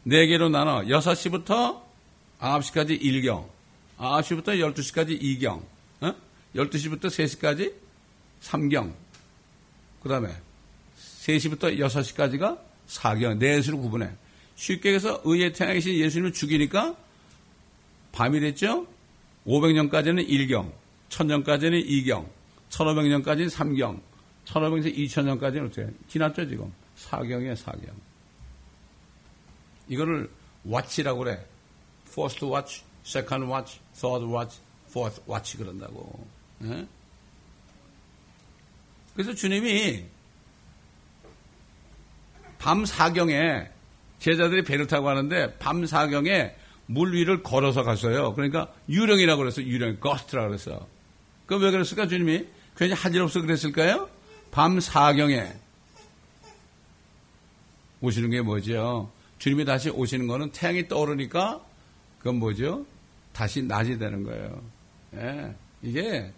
[0.08, 1.82] 4개로 나눠 6시부터
[2.40, 3.48] 9시까지 1경,
[3.98, 5.62] 9시부터 12시까지 2경,
[6.02, 6.16] 어?
[6.56, 7.74] 12시부터 3시까지
[8.42, 8.94] 3경,
[10.02, 10.30] 그 다음에
[10.98, 14.10] 3시부터 6시까지가 4경, 4수로 구분해.
[14.56, 16.96] 쉽게 해서 의의 태양이신 예수님을 죽이니까
[18.12, 18.88] 밤이 됐죠?
[19.46, 20.72] 500년까지는 1경,
[21.10, 22.28] 1000년까지는 2경,
[22.70, 24.00] 1500년까지는 3경,
[24.46, 26.72] 1500에서 2000년까지는 어떻게 지났죠, 지금?
[26.96, 27.96] 사경이에요, 사경.
[29.88, 30.30] 이거를
[30.66, 31.46] watch라고 그래.
[32.08, 36.28] first watch, second watch, third watch, fourth watch 그런다고.
[36.64, 36.88] 예?
[39.14, 40.06] 그래서 주님이
[42.58, 43.68] 밤 사경에
[44.20, 46.54] 제자들이 배를 타고 가는데 밤 사경에
[46.92, 48.34] 물 위를 걸어서 갔어요.
[48.34, 49.68] 그러니까 유령이라고 그랬어요.
[49.68, 50.88] 유령, 거스트라고 그랬어.
[51.46, 52.48] 그럼 왜 그랬을까, 주님이?
[52.76, 54.10] 괜히 하질없어 그랬을까요?
[54.50, 55.54] 밤 사경에
[58.02, 59.12] 오시는 게 뭐죠?
[59.38, 61.64] 주님이 다시 오시는 거는 태양이 떠오르니까
[62.18, 62.88] 그건 뭐죠?
[63.34, 64.64] 다시 낮이 되는 거예요.
[65.14, 66.34] 예, 이게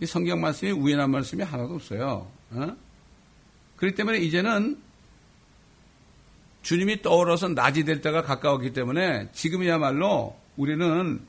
[0.00, 2.30] 이 성경 말씀이 우연한 말씀이 하나도 없어요.
[2.50, 2.76] 어?
[3.76, 4.78] 그렇기 때문에 이제는
[6.62, 11.20] 주님이 떠오르서 낮이 될 때가 가까웠기 때문에 지금이야말로 우리는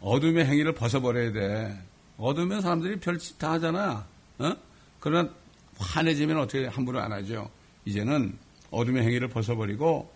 [0.00, 1.78] 어둠의 행위를 벗어버려야 돼.
[2.18, 4.06] 어두면 사람들이 별짓 다 하잖아.
[4.38, 4.52] 어?
[5.00, 5.30] 그러나
[5.78, 7.50] 환해지면 어떻게 함부로 안 하죠.
[7.84, 8.36] 이제는
[8.70, 10.12] 어둠의 행위를 벗어버리고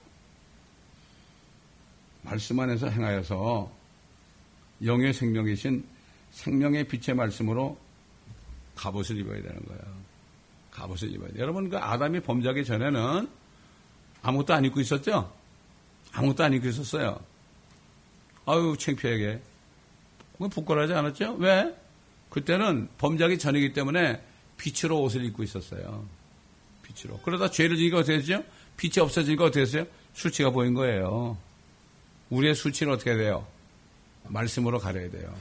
[2.22, 3.70] 말씀 안에서 행하여서
[4.84, 5.84] 영의 생명이신
[6.32, 7.78] 생명의 빛의 말씀으로
[8.74, 9.82] 갑옷을 입어야 되는 거예요.
[10.70, 11.42] 갑옷을 입어야 돼요.
[11.42, 13.28] 여러분, 그 아담이 범죄하기 전에는
[14.22, 15.32] 아무것도 안 입고 있었죠?
[16.12, 17.20] 아무것도 안 입고 있었어요.
[18.46, 19.40] 아유, 창피하게.
[20.38, 21.34] 부끄러워하지 않았죠?
[21.38, 21.74] 왜?
[22.30, 24.22] 그때는 범죄하기 전이기 때문에
[24.58, 26.06] 빛으로 옷을 입고 있었어요.
[26.82, 27.18] 빛으로.
[27.20, 28.44] 그러다 죄를 지니까 어떻게 됐죠?
[28.76, 29.86] 빛이 없어지니까 어떻게 됐어요?
[30.14, 31.36] 수치가 보인 거예요.
[32.30, 33.46] 우리의 수치는 어떻게 돼요?
[34.24, 35.34] 말씀으로 가려야 돼요.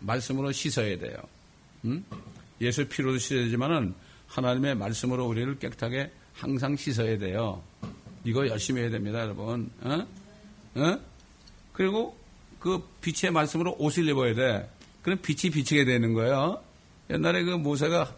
[0.00, 1.16] 말씀으로 씻어야 돼요.
[1.84, 2.04] 음?
[2.60, 3.94] 예수 피로도 씻어야 되지만은
[4.28, 7.62] 하나님의 말씀으로 우리를 깨끗하게 항상 씻어야 돼요.
[8.24, 9.70] 이거 열심히 해야 됩니다, 여러분.
[9.82, 10.06] 어?
[10.74, 10.98] 어?
[11.72, 12.16] 그리고
[12.60, 14.70] 그 빛의 말씀으로 옷을 입어야 돼.
[15.02, 16.62] 그럼 빛이 비치게 되는 거예요.
[17.10, 18.14] 옛날에 그 모세가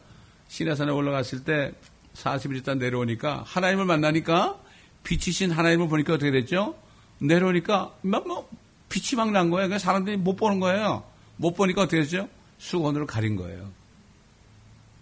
[0.48, 1.72] 시내산에 올라갔을 때
[2.14, 4.60] 40일 있다 내려오니까 하나님을 만나니까
[5.02, 6.76] 빛이신 하나님을 보니까 어떻게 됐죠?
[7.18, 8.48] 내려오니까 막뭐
[8.88, 9.66] 빛이 막 난 거예요.
[9.68, 11.02] 그러니까 사람들이 못 보는 거예요.
[11.36, 12.28] 못 보니까 어떻게 됐죠?
[12.58, 13.70] 수건으로 가린 거예요.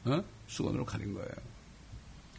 [0.05, 0.23] 어?
[0.47, 1.29] 수건으로 가린 거예요.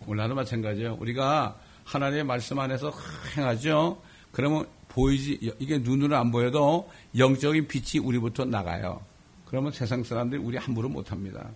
[0.08, 0.98] 오늘도 마찬가지예요.
[1.00, 2.94] 우리가 하나님의 말씀 안에서
[3.36, 4.02] 행하죠.
[4.32, 9.02] 그러면 보이지 이게 눈으로 안 보여도 영적인 빛이 우리부터 나가요.
[9.46, 11.48] 그러면 세상 사람들이 우리 함부로 못합니다.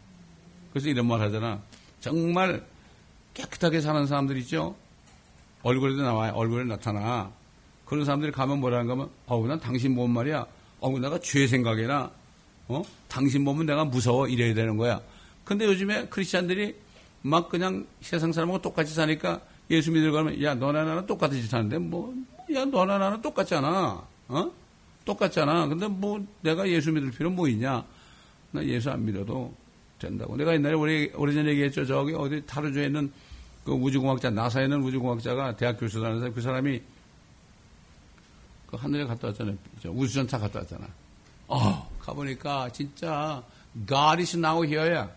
[0.72, 1.62] 그래서 이런 말 하잖아.
[2.00, 2.66] 정말
[3.34, 4.76] 깨끗하게 사는 사람들 있죠.
[5.64, 6.34] 얼굴에도 나와요.
[6.34, 7.32] 얼굴에 나타나.
[7.86, 10.46] 그런 사람들이 가면 뭐라는 거면, 어우, 난 당신 보면 말이야.
[10.80, 12.12] 어우, 내가 죄 생각이나,
[12.68, 12.82] 어?
[13.08, 14.28] 당신 보면 내가 무서워.
[14.28, 15.02] 이래야 되는 거야.
[15.44, 16.76] 근데 요즘에 크리스찬들이
[17.22, 22.14] 막 그냥 세상 사람하고 똑같이 사니까 예수 믿으러 가면, 야, 너나 나는 똑같이 사는데, 뭐,
[22.54, 24.06] 야, 너나 나는 똑같잖아.
[24.30, 24.52] 어?
[25.06, 25.68] 똑같잖아.
[25.68, 27.84] 근데 뭐, 내가 예수 믿을 필요 뭐 있냐?
[28.52, 29.54] 나 예수 안 믿어도
[30.00, 30.36] 된다고.
[30.38, 31.86] 내가 옛날에 오래, 오래전에 얘기했죠.
[31.86, 33.12] 저기 어디 타르주에 있는
[33.64, 36.82] 그 우주공학자, 나사에 있는 우주공학자가 대학 교수 다니면서 그 사람이
[38.68, 39.56] 그 하늘에 갔다 왔잖아요.
[39.86, 40.88] 우주전차 갔다 왔잖아.
[41.48, 43.44] 어, 가보니까 진짜
[43.88, 45.10] God is now here야.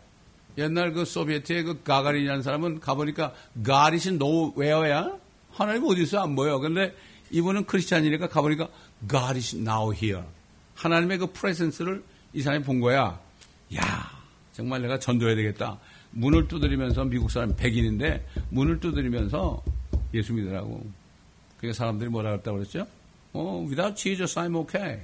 [0.58, 3.32] 옛날 그 소비에트의 그 가가린이라는 사람은 가보니까
[3.92, 5.16] is nowhere야.
[5.52, 6.22] 하나님 어디 있어?
[6.22, 6.58] 안 보여.
[6.58, 6.94] 근데
[7.30, 8.68] 이분은 크리스찬이니까 가보니까
[9.08, 10.24] God is now here.
[10.74, 13.20] 하나님의 그 프레센스를 이 사람이 본 거야.
[13.76, 14.10] 야,
[14.52, 15.78] 정말 내가 전도해야 되겠다.
[16.12, 19.62] 문을 두드리면서 미국 사람 백인인데 문을 두드리면서
[20.14, 20.84] 예수 믿으라고.
[21.58, 22.86] 그게 사람들이 뭐라 그랬다고 그랬죠?
[23.32, 25.00] 어, without Jesus I'm okay.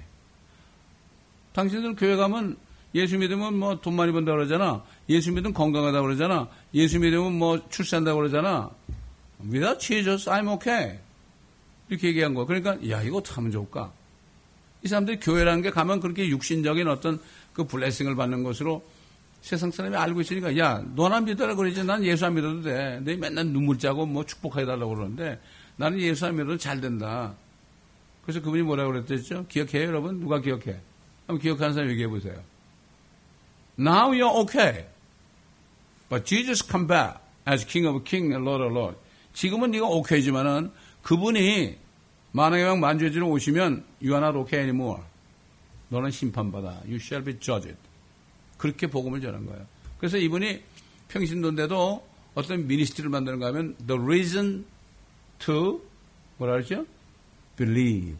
[1.52, 2.56] 당신들 교회 가면
[2.96, 4.82] 예수 믿으면 뭐 돈 많이 번다 그러잖아.
[5.10, 6.48] 예수 믿으면 건강하다 그러잖아.
[6.72, 8.70] 예수 믿으면 뭐 출세한다 그러잖아.
[9.44, 10.98] without Jesus I'm okay.
[11.90, 12.46] 이렇게 얘기한 거야.
[12.46, 13.92] 그러니까 야 이거 어떻게 하면 좋을까?
[14.82, 17.20] 이 사람들이 교회라는 게 가면 그렇게 육신적인 어떤
[17.52, 18.82] 그 블레싱을 받는 것으로
[19.42, 23.00] 세상 사람이 알고 있으니까 야 너나 믿어라 그러지 난 예수 안 믿어도 돼.
[23.02, 25.38] 내 맨날 눈물 짜고 뭐 축복해달라고 그러는데
[25.76, 27.34] 나는 예수 안 믿어도 잘 된다.
[28.22, 29.44] 그래서 그분이 뭐라고 그랬죠?
[29.48, 30.18] 기억해요, 여러분?
[30.18, 30.80] 누가 기억해?
[31.26, 32.34] 한번 기억하는 사람 얘기해 보세요.
[33.78, 34.86] Now you're okay.
[36.08, 38.96] But Jesus come back as King of King and Lord of Lord.
[39.34, 40.70] 지금은 네가 오케이지만은
[41.02, 41.76] 그분이
[42.32, 45.02] 만왕의 왕 만주해주러 오시면 you are not okay anymore.
[45.88, 46.82] 너는 심판받아.
[46.84, 47.76] You shall be judged.
[48.58, 49.66] 그렇게 복음을 전한 거예요.
[49.98, 50.62] 그래서 이분이
[51.08, 54.64] 평신도인데도 어떤 미니스트를 만드는가 하면 the reason
[55.38, 55.82] to
[56.38, 56.86] 뭐라 그러죠?
[57.56, 58.16] believe.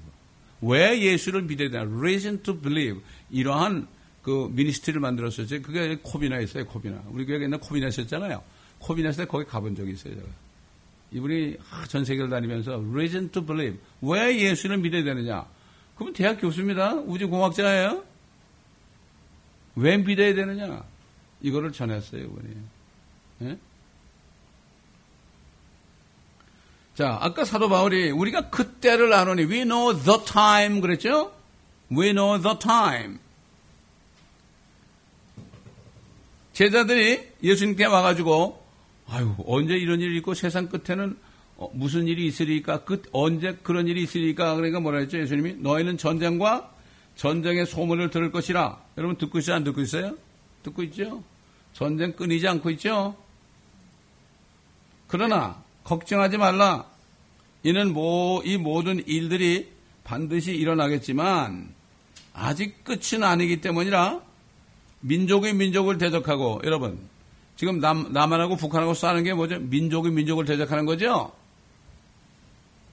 [0.62, 1.82] 왜 예수를 믿어야 되나?
[1.84, 3.00] reason to believe.
[3.30, 3.88] 이러한
[4.26, 5.62] 그 미니스트리를 만들었었죠.
[5.62, 7.00] 그게 코비나였어요, 코비나.
[7.10, 8.42] 우리 교회 옛날 코비나 있었잖아요.
[8.80, 10.26] 코비나 있을 때 거기 가본 적이 있어요, 제가.
[11.12, 13.78] 이분이 전 세계를 다니면서 reason to believe.
[14.02, 15.46] 왜 예수를 믿어야 되느냐?
[15.96, 16.94] 그분 대학 교수입니다.
[16.94, 18.02] 우주공학자예요.
[19.76, 20.82] 왜 믿어야 되느냐?
[21.40, 22.56] 이거를 전했어요, 이분이.
[23.42, 23.58] 예?
[26.96, 31.32] 자, 아까 사도 바울이 우리가 그때를 아노니 we know the time 그랬죠?
[31.92, 33.20] we know the time.
[36.56, 38.64] 제자들이 예수님께 와가지고
[39.08, 41.14] 아유 언제 이런 일이 있고 세상 끝에는
[41.58, 46.72] 어, 무슨 일이 있으리까 끝 언제 그런 일이 있으리까 그러니까 뭐라 했죠 예수님이 너희는 전쟁과
[47.14, 50.16] 전쟁의 소문을 들을 것이라 여러분 듣고 있어요 안 듣고 있어요?
[50.62, 51.22] 듣고 있죠?
[51.74, 53.14] 전쟁 끊이지 않고 있죠?
[55.08, 56.86] 그러나 걱정하지 말라.
[57.64, 59.68] 이는 뭐, 이 모든 일들이
[60.04, 61.68] 반드시 일어나겠지만
[62.32, 64.22] 아직 끝은 아니기 때문이라
[65.06, 66.98] 민족이 민족을 대적하고 여러분
[67.54, 69.58] 지금 남, 남한하고 북한하고 싸우는 게 뭐죠?
[69.60, 71.32] 민족이 민족을 대적하는 거죠?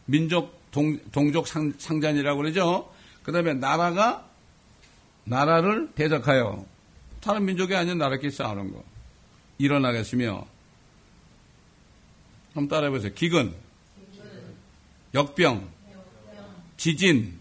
[0.06, 2.92] 민족 동, 동족 상, 상잔이라고 그러죠?
[3.24, 4.28] 그 다음에 나라가
[5.24, 6.66] 나라를 대적하여
[7.20, 8.84] 다른 민족이 아닌 나라끼리 싸우는 거
[9.58, 10.46] 일어나겠으며
[12.54, 13.14] 한번 따라해보세요.
[13.14, 13.54] 기근,
[15.14, 15.68] 역병,
[16.78, 17.40] 지진.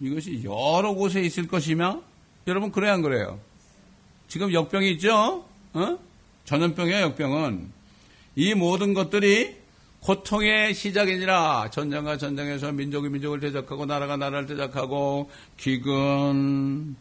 [0.00, 2.02] 이것이 여러 곳에 있을 것이며
[2.46, 3.40] 여러분 그래 안 그래요?
[4.28, 5.44] 지금 역병이 있죠?
[5.72, 5.98] 어?
[6.44, 7.72] 전염병이야 역병은
[8.36, 9.56] 이 모든 것들이
[10.00, 16.94] 고통의 시작이니라 전쟁과 전쟁에서 민족이 민족을 대적하고 나라가 나라를 대적하고 기근,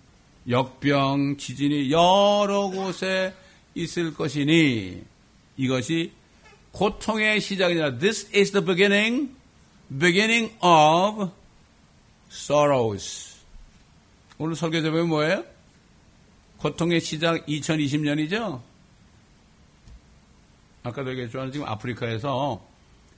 [0.48, 3.34] 역병, 지진이 여러 곳에
[3.76, 5.04] 있을 것이니
[5.58, 6.14] 이것이
[6.72, 7.98] 고통의 시작이니라.
[7.98, 9.36] This is the beginning,
[9.89, 11.30] beginning of
[12.32, 13.32] sorrows.
[14.44, 15.46] 오늘 설교 제목이 뭐예요?
[16.58, 18.62] 고통의 시작 2020년이죠?
[20.84, 22.62] 아까도 얘기했지만 지금 아프리카에서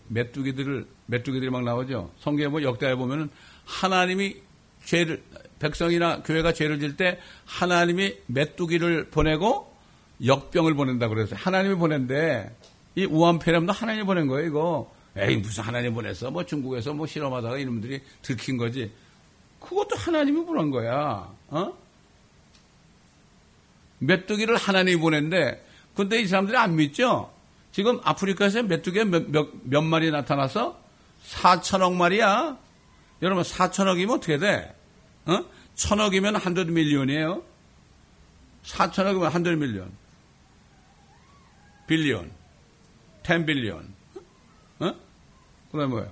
[0.10, 2.12] 메뚜기들을, 메뚜기들이 막 나오죠?
[2.20, 3.32] 성경에 뭐 역대에 보면은
[3.66, 4.36] 하나님이
[4.84, 5.24] 죄를,
[5.58, 9.76] 백성이나 교회가 죄를 질 때 하나님이 메뚜기를 보내고
[10.24, 11.40] 역병을 보낸다 그랬어요.
[11.42, 12.56] 하나님이 보낸데
[12.94, 14.96] 이 우한폐렴도 하나님이 보낸 거예요, 이거.
[15.18, 16.30] 에이, 무슨 하나님 보냈어?
[16.30, 18.92] 뭐 중국에서 뭐 실험하다가 이놈들이 들킨 거지.
[19.60, 21.32] 그것도 하나님이 보낸 거야.
[21.49, 21.78] 어?
[23.99, 27.32] 메뚜기를 하나님이 보낸데, 근데 이 사람들이 안 믿죠?
[27.72, 30.80] 지금 아프리카에서 메뚜기가 몇, 몇, 몇 마리 나타나서?
[31.28, 32.58] 4천억 마리야.
[33.22, 34.76] 여러분, 4천억이면 어떻게 돼?
[35.26, 35.43] 어?
[35.76, 37.43] 천억이면 hundred million이에요.
[38.64, 39.91] 4천억이면 hundred million.
[41.88, 42.32] Billion.
[43.24, 43.93] 10 billion.
[44.80, 44.93] 어?
[45.72, 46.12] 그 다음에 뭐예요?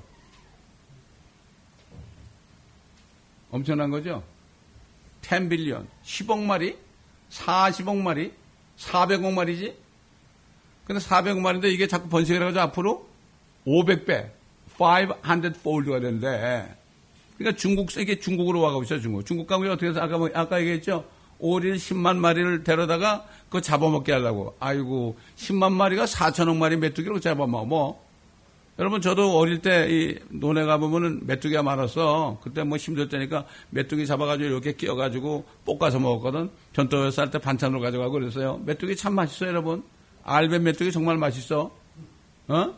[3.53, 4.23] 엄청난 거죠?
[5.21, 5.87] 10 빌리언.
[6.03, 6.75] 10억 마리?
[7.29, 8.33] 40억 마리?
[8.77, 9.77] 400억 마리지?
[10.85, 13.07] 근데 400억 마리인데 이게 자꾸 번식을 해가지고 앞으로
[13.67, 14.31] 500배,
[14.77, 16.75] 500 폴드가 되는데,
[17.37, 19.23] 그러니까 중국, 이게 중국으로 와가고 있어, 중국.
[19.23, 21.05] 중국 가면 어떻게 해서 아까, 뭐, 아까 얘기했죠?
[21.37, 24.55] 오리를 10만 마리를 데려다가 그거 잡아먹게 하려고.
[24.59, 27.65] 아이고, 10만 마리가 4천억 마리 메뚜기로 잡아먹어.
[27.65, 28.03] 뭐.
[28.79, 32.39] 여러분, 저도 어릴 때 이 논에 가보면은 메뚜기가 많았어.
[32.41, 36.49] 그때 뭐 힘들 때니까 메뚜기 잡아가지고 이렇게 끼워가지고 볶아서 먹었거든.
[36.73, 38.59] 전도회 쌀때 반찬으로 가져가고 그랬어요.
[38.65, 39.83] 메뚜기 참 맛있어요, 여러분.
[40.23, 41.71] 알벤 메뚜기 정말 맛있어.
[42.47, 42.73] 어?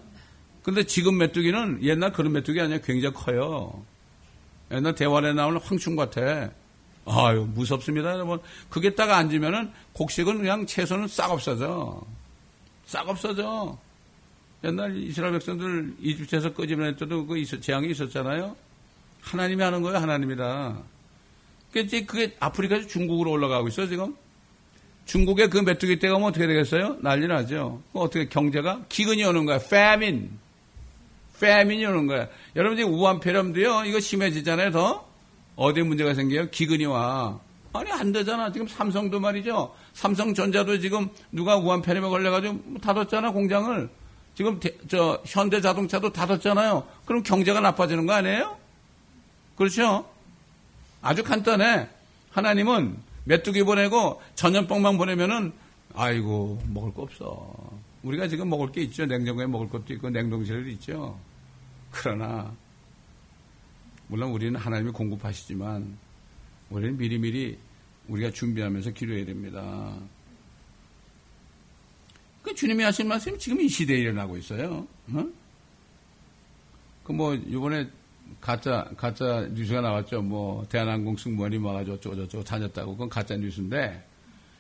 [0.64, 2.80] 근데 지금 메뚜기는 옛날 그런 메뚜기 아니야.
[2.80, 3.86] 굉장히 커요.
[4.72, 6.50] 옛날 대화에 나오는 황충 같아.
[7.06, 8.40] 아유, 무섭습니다, 여러분.
[8.70, 12.02] 그게 딱 앉으면은 곡식은 그냥 채소는 싹 없어져.
[12.86, 13.78] 싹 없어져.
[14.66, 18.56] 옛날 이스라엘 백성들 이집트에서 끄집어낼 때도 그 재앙이 있었잖아요.
[19.22, 20.78] 하나님이 하는 거예요, 하나님이다.
[21.72, 24.16] 그게 그게 아프리카에서 중국으로 올라가고 있어, 지금.
[25.06, 26.98] 중국의 그 메뚜기 떼가 오면 어떻게 되겠어요?
[27.02, 27.84] 난리 나죠.
[27.94, 28.86] 어떻게 경제가?
[28.90, 29.58] 기근이 오는 거야.
[29.58, 30.30] famine.
[31.36, 32.28] famine이 오는 거야.
[32.56, 35.08] 여러분 지금 우한 폐렴도요, 이거 심해지잖아요, 더.
[35.56, 36.50] 어디 문제가 생겨요?
[36.50, 37.40] 기근이 와.
[37.74, 38.52] 아니, 안 되잖아.
[38.52, 39.76] 지금 삼성도 말이죠.
[39.94, 43.90] 삼성전자도 지금 누가 우한 폐렴에 걸려 가지고 닫았잖아, 공장을.
[44.36, 46.86] 지금 대, 저 현대 자동차도 닫았잖아요.
[47.06, 48.58] 그럼 경제가 나빠지는 거 아니에요?
[49.56, 50.08] 그렇죠?
[51.02, 51.88] 아주 간단해.
[52.32, 55.54] 하나님은 메뚜기 보내고 전염병만 보내면은
[55.96, 57.54] 아이고 먹을 거 없어.
[58.04, 59.06] 우리가 지금 먹을 게 있죠.
[59.06, 61.18] 냉장고에 먹을 것도 있고 냉동실도 있죠.
[61.92, 62.52] 그러나
[64.08, 65.98] 물론 우리는 하나님이 공급하시지만
[66.70, 67.58] 우리는 미리미리
[68.10, 69.96] 우리가 준비하면서 기도해야 됩니다.
[72.46, 74.88] 그 주님이 하신 말씀이 지금 이 시대에 일어나고 있어요.
[75.14, 75.26] 어?
[77.04, 77.90] 그뭐 이번에
[78.40, 80.22] 가짜 가짜 뉴스가 나왔죠.
[80.22, 84.08] 뭐 대한항공 승무원이 와가지고 어쩌고 저쩌고 다녔다고 그건 가짜 뉴스인데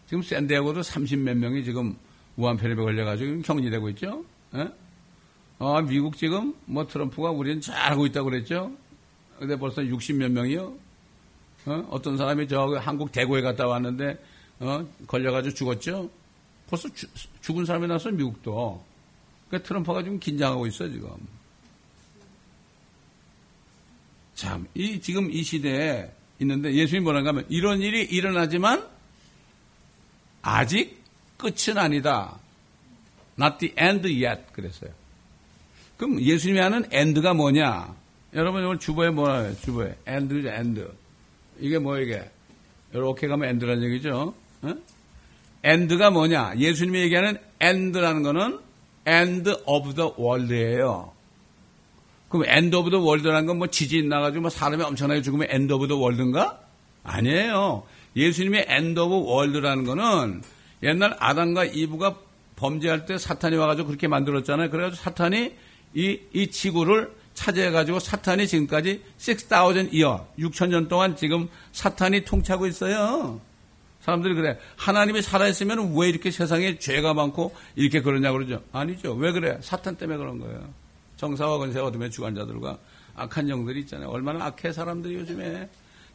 [0.07, 1.95] 지금 샌디에고도 30몇 명이 지금
[2.37, 4.25] 우한 폐렴에 걸려가지고 격리되고 있죠.
[4.53, 4.67] 어?
[5.59, 8.71] 어, 미국 지금 뭐 트럼프가 우리는 잘하고 있다고 그랬죠.
[9.37, 10.73] 근데 벌써 60몇 명이요.
[11.67, 12.01] 어?
[12.01, 14.17] 떤 사람이 저 한국 대구에 갔다 왔는데
[14.59, 14.87] 어?
[15.05, 16.09] 걸려가지고 죽었죠.
[16.69, 17.07] 벌써 주,
[17.41, 18.83] 죽은 사람이 나서 미국도.
[19.47, 21.09] 그러니까 트럼프가 지금 긴장하고 있어 지금.
[24.33, 28.85] 참, 이 지금 이 시대에 있는데 예수님이 뭐라고 하면 이런 일이 일어나지만
[30.41, 31.01] 아직
[31.37, 32.37] 끝은 아니다.
[33.39, 34.91] Not the end yet 그랬어요.
[35.97, 37.95] 그럼 예수님이 하는 end가 뭐냐?
[38.33, 39.55] 여러분 오늘 주보에 뭐라 해요?
[39.61, 40.83] 주보에 end죠 end.
[41.59, 42.29] 이게 뭐 이게?
[42.93, 44.33] 이렇게 가면 end라는 얘기죠.
[44.61, 44.75] 어?
[45.65, 46.53] End가 뭐냐?
[46.57, 48.59] 예수님이 얘기하는 end라는 거는
[49.07, 51.11] end of the world예요.
[52.29, 55.87] 그럼 end of the world라는 건 뭐 지진 나가지고 뭐 사람이 엄청나게 죽으면 end of
[55.87, 56.59] the world인가?
[57.03, 57.83] 아니에요.
[58.15, 60.43] 예수님의 end of world라는 거는
[60.83, 62.17] 옛날 아담과 이브가
[62.55, 64.69] 범죄할 때 사탄이 와가지고 그렇게 만들었잖아요.
[64.69, 65.53] 그래가지고 사탄이
[65.93, 73.39] 이, 이 지구를 차지해가지고 사탄이 지금까지 6,000 year, 6,000년 동안 지금 사탄이 통치하고 있어요.
[74.05, 74.59] 사람들이 그래.
[74.77, 78.61] 하나님이 살아있으면 왜 이렇게 세상에 죄가 많고 이렇게 그러냐 그러죠.
[78.71, 79.13] 아니죠.
[79.15, 79.57] 왜 그래?
[79.61, 80.71] 사탄 때문에 그런 거예요.
[81.17, 82.77] 정사와 건세 얻으면 주관자들과
[83.15, 84.09] 악한 영들이 있잖아요.
[84.09, 85.67] 얼마나 악해 사람들이 요즘에.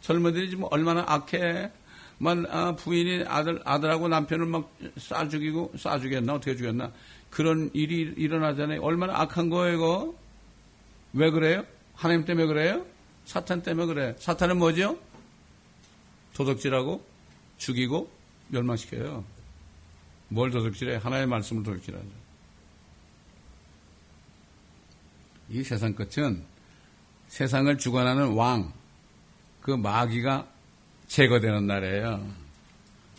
[0.03, 1.73] 젊은이들이 지금 얼마나 악해.
[2.19, 6.93] 만 아, 부인이 아들 아들하고 남편을 막쏴 죽이고 쏴 죽였나 어떻게 죽였나
[7.29, 8.83] 그런 일이 일어나잖아요.
[8.83, 10.15] 얼마나 악한 거예요, 이거?
[11.15, 11.65] 왜 그래요?
[11.95, 12.87] 하나님 때문에 그래요?
[13.25, 14.15] 사탄 때문에 그래.
[14.17, 14.97] 사탄은 뭐죠?
[16.35, 17.10] 도덕질하고
[17.61, 18.11] 죽이고
[18.49, 19.23] 멸망시켜요.
[20.29, 20.97] 뭘 도둑질해?
[20.97, 22.09] 하나의 말씀을 도둑질하죠.
[25.51, 26.45] 이 세상 끝은
[27.29, 28.73] 세상을 주관하는 왕,
[29.61, 30.49] 그 마귀가
[31.07, 32.27] 제거되는 날이에요.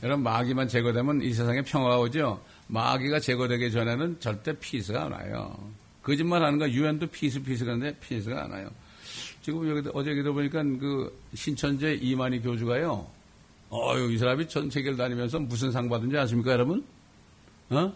[0.04, 2.44] 여러분, 마귀만 제거되면 이 세상에 평화가 오죠?
[2.68, 5.72] 마귀가 제거되기 전에는 절대 피스가 안 와요.
[6.02, 8.72] 거짓말 하는 거, 유엔도 peace, peace 하는데 peace가 안 와요.
[9.42, 13.08] 지금 여기, 어제 기도 보니까 그 신천지 이만희 교주가요,
[13.72, 16.86] 어유, 이 사람이 전 세계를 다니면서 무슨 상 받은지 아십니까, 여러분?
[17.70, 17.94] 어?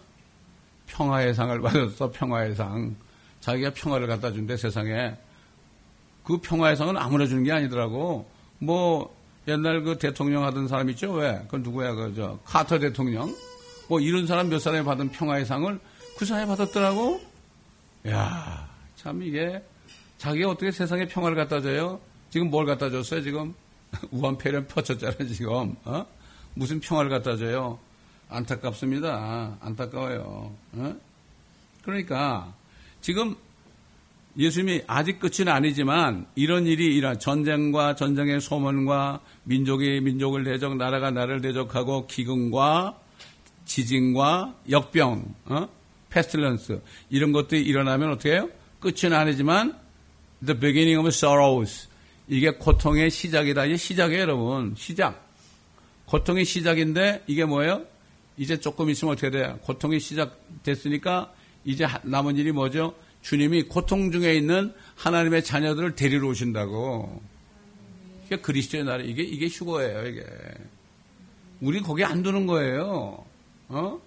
[0.87, 2.95] 평화의 상을 받았어, 평화의 상.
[3.41, 5.15] 자기가 평화를 갖다 준대, 세상에.
[6.23, 8.25] 그 평화의 상은 아무나 주는 게 아니더라고.
[8.59, 9.15] 뭐,
[9.47, 11.11] 옛날 그 대통령 하던 사람 있죠?
[11.11, 11.39] 왜?
[11.43, 11.93] 그건 누구야?
[11.93, 13.35] 그, 저, 카터 대통령?
[13.89, 15.79] 뭐, 이런 사람 몇 사람이 받은 평화의 상을
[16.17, 17.21] 그 사람이 받았더라고?
[18.07, 19.61] 야 참 이게,
[20.17, 21.99] 자기가 어떻게 세상에 평화를 갖다 줘요?
[22.31, 23.53] 지금 뭘 갖다 줬어요, 지금?
[24.11, 25.75] 우한폐렴 펴쳤잖아요, 지금.
[25.85, 26.05] 어?
[26.53, 27.79] 무슨 평화를 갖다 줘요?
[28.29, 29.57] 안타깝습니다.
[29.61, 30.51] 안타까워요.
[30.73, 30.95] 어?
[31.83, 32.53] 그러니까
[33.01, 33.35] 지금
[34.37, 41.41] 예수님이 아직 끝은 아니지만 이런 일이 일어나 전쟁과 전쟁의 소문과 민족이 민족을 대적, 나라가 나라를
[41.41, 42.99] 대적하고 기근과
[43.65, 45.69] 지진과 역병, 어?
[46.09, 48.49] 페스틸런스 이런 것들이 일어나면 어떻게 해요?
[48.79, 49.77] 끝은 아니지만
[50.45, 51.87] the beginning of sorrows
[52.27, 53.65] 이게 고통의 시작이다.
[53.65, 54.73] 이게 시작이에요, 여러분.
[54.77, 55.23] 시작.
[56.05, 57.83] 고통의 시작인데 이게 뭐예요?
[58.37, 59.59] 이제 조금 있으면 어떻게 돼요?
[59.63, 61.31] 고통이 시작됐으니까
[61.63, 62.95] 이제 남은 일이 뭐죠?
[63.21, 67.21] 주님이 고통 중에 있는 하나님의 자녀들을 데리러 오신다고.
[68.25, 69.03] 이게 그리스도의 나라.
[69.03, 70.25] 이게, 이게 휴거예요, 이게.
[71.61, 73.23] 우리 거기 안 두는 거예요.
[73.69, 74.01] 어?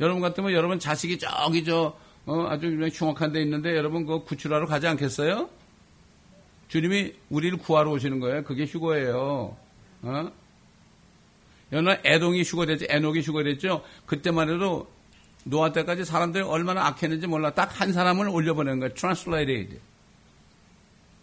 [0.00, 1.94] 여러분 같으면 여러분 자식이 저기 저,
[2.26, 5.50] 어, 아주 흉악한 데 있는데 여러분 그 구출하러 가지 않겠어요?
[6.70, 8.44] 주님이 우리를 구하러 오시는 거예요.
[8.44, 9.56] 그게 휴거예요.
[10.02, 10.32] 어?
[11.72, 12.86] 옛날 애동이 휴거됐죠.
[12.88, 13.84] 애녹이 휴거됐죠.
[14.06, 14.88] 그때만 해도
[15.44, 17.50] 노아 때까지 사람들이 얼마나 악했는지 몰라.
[17.52, 18.88] 딱 한 사람을 올려보내는 거야.
[18.90, 19.80] translated.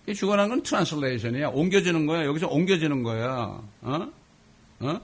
[0.09, 1.49] 휴거라는 건 translation이야.
[1.49, 2.25] 옮겨지는 거야.
[2.25, 3.61] 여기서 옮겨지는 거야.
[3.81, 4.11] 어?
[4.79, 5.01] 어?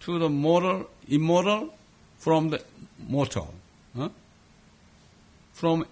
[0.00, 1.70] to the mortal, immortal
[2.18, 2.64] from the
[3.00, 3.48] mortal.
[3.94, 4.10] 어?
[5.54, 5.84] from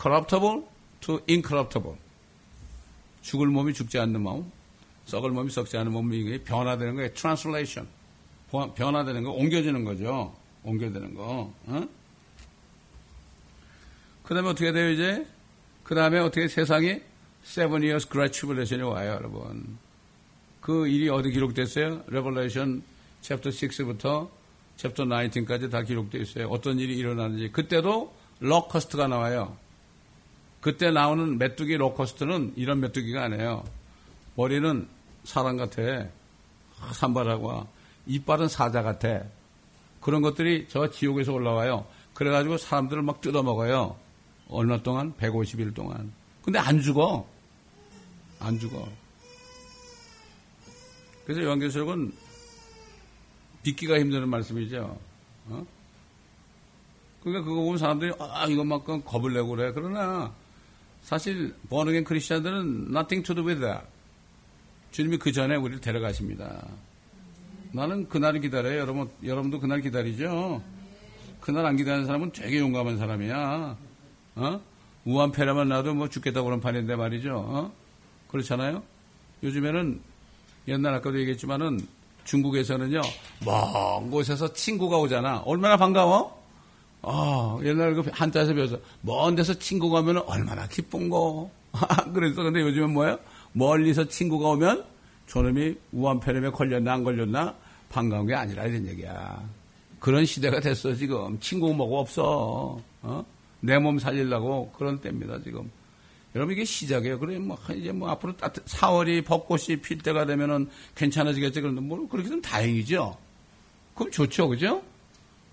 [0.00, 0.62] corruptible
[1.00, 1.96] to incorruptible.
[3.28, 4.50] 죽을 몸이 죽지 않는 마음,
[5.04, 7.12] 썩을 몸이 썩지 않은 몸이 변화되는 거예요.
[7.12, 7.86] translation.
[8.74, 10.34] 변화되는 거, 옮겨지는 거죠.
[10.64, 11.52] 옮겨지는 거.
[11.66, 11.88] 어?
[14.22, 15.26] 그 다음에 어떻게 돼요, 이제?
[15.84, 17.02] 그 다음에 어떻게 세상이
[17.44, 19.76] seven years great tribulation이 와요, 여러분.
[20.62, 22.04] 그 일이 어디 기록됐어요?
[22.06, 22.82] Revelation
[23.20, 24.30] chapter 6부터
[24.78, 26.48] chapter 19까지 다 기록되어 있어요.
[26.48, 27.52] 어떤 일이 일어나는지.
[27.52, 28.10] 그때도
[28.40, 29.54] locust가 나와요.
[30.60, 33.64] 그때 나오는 메뚜기 locust는 이런 메뚜기가 아니에요.
[34.34, 34.88] 머리는
[35.24, 36.08] 사람 같아.
[36.92, 37.66] 산발하고
[38.06, 39.22] 이빨은 사자 같아.
[40.00, 41.86] 그런 것들이 저 지옥에서 올라와요.
[42.14, 43.96] 그래가지고 사람들을 막 뜯어먹어요.
[44.48, 45.12] 얼마 동안?
[45.14, 46.12] 150일 동안.
[46.42, 47.26] 근데 안 죽어.
[48.40, 48.88] 안 죽어.
[51.24, 52.12] 그래서 요한계시록은
[53.64, 54.98] 믿기가 힘드는 말씀이죠.
[55.48, 55.66] 어?
[57.22, 59.72] 그러니까 그거 보면 사람들이 아 이것만큼 겁을 내고 그래.
[59.72, 60.32] 그러나
[61.02, 63.86] 사실 버너겐 크리스천들은 nothing to do with that.
[64.90, 66.66] 주님이 그 전에 우리를 데려가십니다.
[67.72, 68.78] 나는 그날을 기다려요.
[68.78, 70.62] 여러분, 여러분도 그날 기다리죠?
[71.40, 73.76] 그날 안 기다리는 사람은 되게 용감한 사람이야.
[74.36, 74.60] 어?
[75.04, 77.36] 우한폐라만 나도 뭐 죽겠다고 그런 판인데 말이죠.
[77.36, 77.72] 어?
[78.28, 78.82] 그렇잖아요?
[79.42, 80.00] 요즘에는
[80.68, 81.80] 옛날 아까도 얘기했지만은
[82.24, 83.00] 중국에서는요,
[83.44, 85.38] 먼 곳에서 친구가 오잖아.
[85.46, 86.37] 얼마나 반가워?
[87.02, 91.50] 아, 옛날 그 한자에서 배워서, 먼 데서 친구가 오면 얼마나 기쁜고.
[92.14, 93.18] 그래서 근데 요즘은 뭐예요?
[93.52, 94.84] 멀리서 친구가 오면
[95.26, 97.54] 저놈이 우한폐렴에 걸렸나 안 걸렸나
[97.88, 99.42] 반가운 게 아니라 이런 얘기야.
[100.00, 101.38] 그런 시대가 됐어 지금.
[101.40, 102.80] 친구 뭐고 없어.
[103.02, 103.24] 어?
[103.60, 105.70] 내 몸 살리려고 그런 때입니다 지금.
[106.34, 107.18] 여러분 이게 시작이에요.
[107.18, 112.28] 그래 뭐 이제 뭐 앞으로 따뜻 4월이 벚꽃이 필 때가 되면은 괜찮아지겠지 그런데 뭐 그렇게
[112.28, 113.16] 되면 다행이죠.
[113.94, 114.82] 그럼 좋죠, 그죠?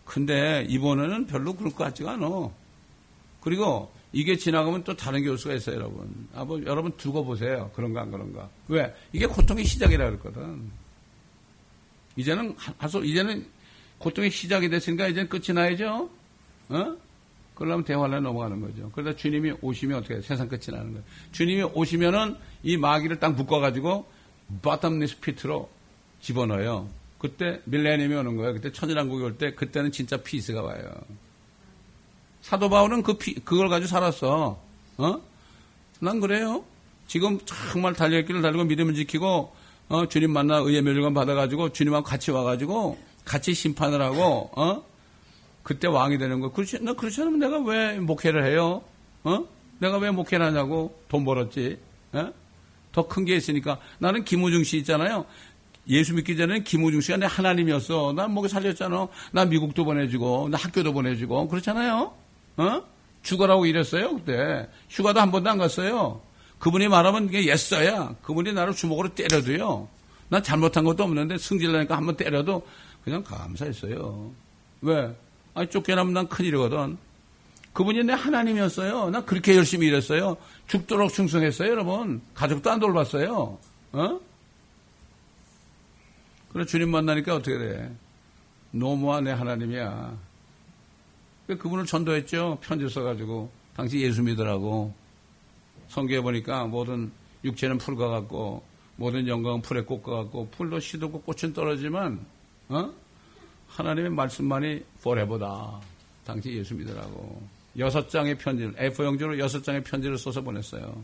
[0.06, 2.50] 근데 이번에는 별로 그럴 것 같지가 않아.
[3.42, 6.28] 그리고 이게 지나가면 또 다른 교수가 있어요, 여러분.
[6.34, 7.70] 아, 뭐, 여러분 두고 보세요.
[7.76, 8.50] 그런가, 안 그런가.
[8.68, 8.94] 왜?
[9.12, 10.72] 이게 고통의 시작이라 그랬거든.
[12.16, 13.46] 이제는, 하소, 이제는
[13.98, 16.10] 고통의 시작이 됐으니까 이제는 끝이 나야죠?
[16.70, 16.98] 어?
[17.56, 18.92] 그러려면 대화를 넘어가는 거죠.
[18.92, 20.22] 그러다 주님이 오시면 어떻게 해?
[20.22, 21.04] 세상 끝이 나는 거예요.
[21.32, 24.06] 주님이 오시면은 이 마귀를 딱 묶어가지고
[24.62, 25.70] bottomless pit로
[26.22, 26.90] 집어넣어요.
[27.18, 28.54] 그때 밀레니엄이 오는 거예요.
[28.54, 30.84] 그때 천일왕국이 올 때 그때는 진짜 피스가 와요.
[32.42, 34.60] 사도 바울은 그 피, 그걸 가지고 살았어.
[34.98, 35.22] 어?
[36.00, 36.64] 난 그래요.
[37.08, 39.54] 지금 정말 달려있기를 달리고 믿음을 지키고
[39.90, 44.84] 어, 주님 만나 의의 멸관 받아가지고 주님하고 같이 와가지고 같이 심판을 하고 어?
[45.64, 46.52] 그때 왕이 되는 거.
[46.52, 48.84] 그렇지, 나 그렇지 않으면 내가 왜 목회를 해요?
[49.24, 49.46] 어?
[49.80, 51.80] 내가 왜 목회를 하냐고 돈 벌었지.
[52.14, 52.32] 어?
[52.92, 55.26] 더큰 게 있으니까 나는 김우중 씨 있잖아요.
[55.88, 58.14] 예수 믿기 전에는 김우중 씨가 내 하나님이었어.
[58.14, 59.08] 난 목에 살렸잖아.
[59.32, 62.14] 나 미국도 보내주고, 나 학교도 보내주고, 그렇잖아요.
[62.58, 62.84] 어?
[63.22, 64.68] 죽어라고 이랬어요, 그때.
[64.90, 66.22] 휴가도 한 번도 안 갔어요.
[66.60, 68.16] 그분이 말하면 이게 예써야.
[68.24, 69.88] 그분이 나를 주먹으로 때려도요.
[70.30, 72.66] 난 잘못한 것도 없는데 승질나니까 한 번 때려도
[73.04, 74.32] 그냥 감사했어요.
[74.82, 75.16] 왜?
[75.54, 76.98] 아니, 쫓겨나면 난 큰일이거든.
[77.74, 79.10] 그분이 내 하나님이었어요.
[79.10, 80.38] 나 그렇게 열심히 일했어요.
[80.68, 82.22] 죽도록 충성했어요, 여러분.
[82.34, 83.58] 가족도 안 돌봤어요.
[83.92, 84.20] 어?
[86.56, 87.94] 그래, 주님 만나니까 어떻게 돼?
[88.72, 90.18] 노무와 내 하나님이야.
[91.48, 92.60] 그분을 전도했죠.
[92.62, 93.52] 편지 써가지고.
[93.76, 94.94] 당시 예수 믿으라고.
[95.90, 97.12] 성경에 보니까 모든
[97.44, 98.64] 육체는 풀과 같고,
[98.96, 102.26] 모든 영광은 풀의 꽃과 같고, 풀도 시들고 꽃은 떨어지만,
[102.70, 102.90] 어?
[103.68, 105.82] 하나님의 말씀만이 forever다.
[106.26, 107.46] 당시 예수 믿으라고.
[107.78, 111.04] 여섯 장의 편지를, F4용지로 여섯 장의 편지를 써서 보냈어요.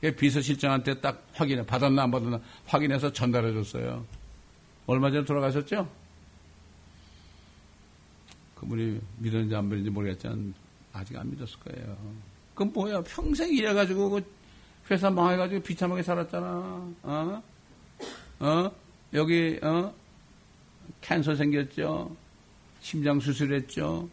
[0.00, 4.04] 비서실장한테 딱 확인해, 받았나 안 받았나 확인해서 전달해 줬어요.
[4.86, 5.88] 얼마 전에 돌아가셨죠?
[8.54, 10.54] 그분이 믿었는지 안 믿었는지 모르겠지만
[10.92, 11.96] 아직 안 믿었을 거예요.
[12.54, 13.02] 그건 뭐야?
[13.02, 14.24] 평생 일해가지고 그
[14.90, 16.46] 회사 망해가지고 비참하게 살았잖아.
[17.02, 17.42] 어?
[18.40, 18.70] 어?
[19.12, 19.92] 여기 어?
[21.00, 22.16] 캔서 생겼죠.
[22.80, 24.08] 심장 수술했죠.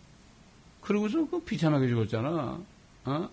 [0.81, 2.59] 그러고서 그 비참하게 죽었잖아.
[3.05, 3.29] 어?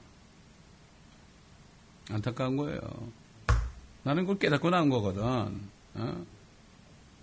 [2.10, 2.80] 안타까운 거예요.
[4.02, 5.22] 나는 그걸 깨닫고 나온 거거든.
[5.94, 6.26] 어?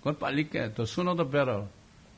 [0.07, 0.73] 그걸 빨리 깨.
[0.73, 1.67] 더 sooner the better.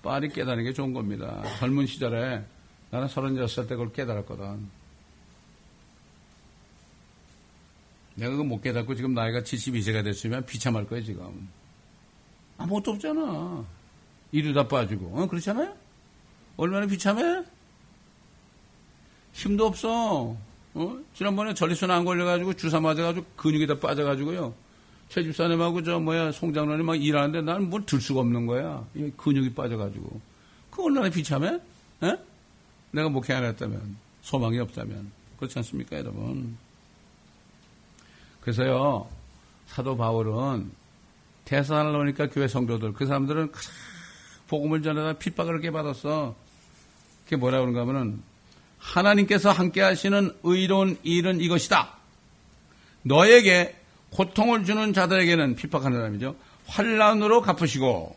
[0.03, 1.41] 빨리 깨닫는 게 좋은 겁니다.
[1.57, 2.43] 젊은 시절에
[2.91, 4.69] 나는 36살 때 그걸 깨달았거든.
[8.13, 11.49] 내가 그거 못 깨닫고 지금 나이가 72세가 됐으면 비참할 거야, 지금.
[12.59, 13.65] 아무것도 없잖아.
[14.31, 15.11] 이루다 빠지고.
[15.15, 15.73] 어, 그렇잖아요?
[16.57, 17.43] 얼마나 비참해?
[19.33, 20.37] 힘도 없어.
[20.75, 20.99] 어?
[21.15, 24.68] 지난번에 전리순 안 걸려가지고 주사 맞아가지고 근육이 다 빠져가지고요.
[25.09, 28.85] 최 집사님하고 저 뭐야 송장로님 막 일하는데 나는 뭘 들 수가 없는 거야.
[28.95, 30.21] 이 근육이 빠져가지고.
[30.69, 31.59] 그 얼마나 비참해?
[32.03, 32.15] 에?
[32.91, 36.57] 내가 목회 안 했다면 소망이 없다면 그렇지 않습니까, 여러분?
[38.41, 39.09] 그래서요
[39.67, 40.71] 사도 바울은
[41.45, 43.51] 대사살로니까 교회 성도들 그 사람들은
[44.47, 46.35] 복음을 전하다 핍박을 그렇게 받았어.
[47.23, 48.21] 그게 뭐라 그런가 하면은
[48.77, 51.97] 하나님께서 함께 하시는 의로운 일은 이것이다.
[53.03, 53.78] 너에게
[54.11, 56.35] 고통을 주는 자들에게는 핍박하는 사람이죠.
[56.67, 58.15] 환란으로 갚으시고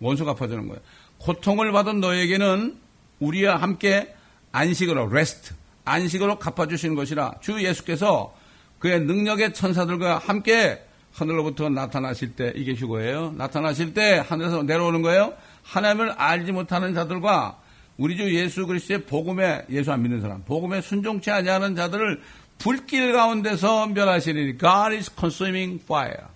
[0.00, 0.80] 원수 갚아주는 거예요.
[1.18, 2.76] 고통을 받은 너에게는
[3.20, 4.14] 우리와 함께
[4.50, 8.34] 안식으로 레스트 안식으로 갚아주시는 것이라 주 예수께서
[8.78, 10.82] 그의 능력의 천사들과 함께
[11.12, 13.34] 하늘로부터 나타나실 때 이게 휴거예요.
[13.36, 15.34] 나타나실 때 하늘에서 내려오는 거예요.
[15.62, 17.58] 하나님을 알지 못하는 자들과
[17.98, 22.20] 우리 주 예수 그리스도의 복음에 예수 안 믿는 사람, 복음에 순종치 아니하는 자들을
[22.62, 26.26] 불길 가운데서 멸하시리니 God is consuming fire.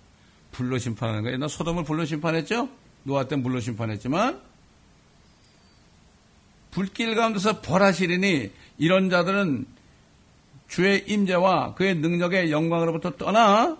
[0.51, 1.35] 불로 심판하는 거예요.
[1.35, 2.67] 옛날 소돔을 불로 심판했죠?
[3.03, 4.41] 노아 때 물로 심판했지만
[6.71, 9.65] 불길 가운데서 벌하시리니 이런 자들은
[10.67, 13.77] 주의 임재와 그의 능력의 영광으로부터 떠나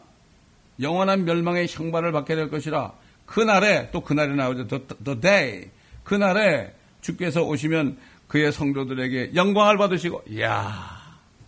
[0.79, 2.93] 영원한 멸망의 형벌을 받게 될 것이라
[3.25, 4.67] 그날에 또 그날이 나오죠.
[4.67, 5.69] The, the day
[6.05, 7.97] 그날에 주께서 오시면
[8.29, 10.96] 그의 성도들에게 영광을 받으시고, 이야, 이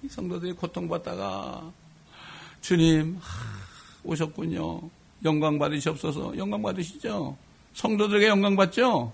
[0.07, 1.71] 성도들이 고통받다가
[2.61, 3.45] 주님 하,
[4.03, 4.81] 오셨군요.
[5.25, 6.37] 영광 받으시옵소서.
[6.37, 7.37] 영광 받으시죠.
[7.73, 9.11] 성도들에게 영광 받죠.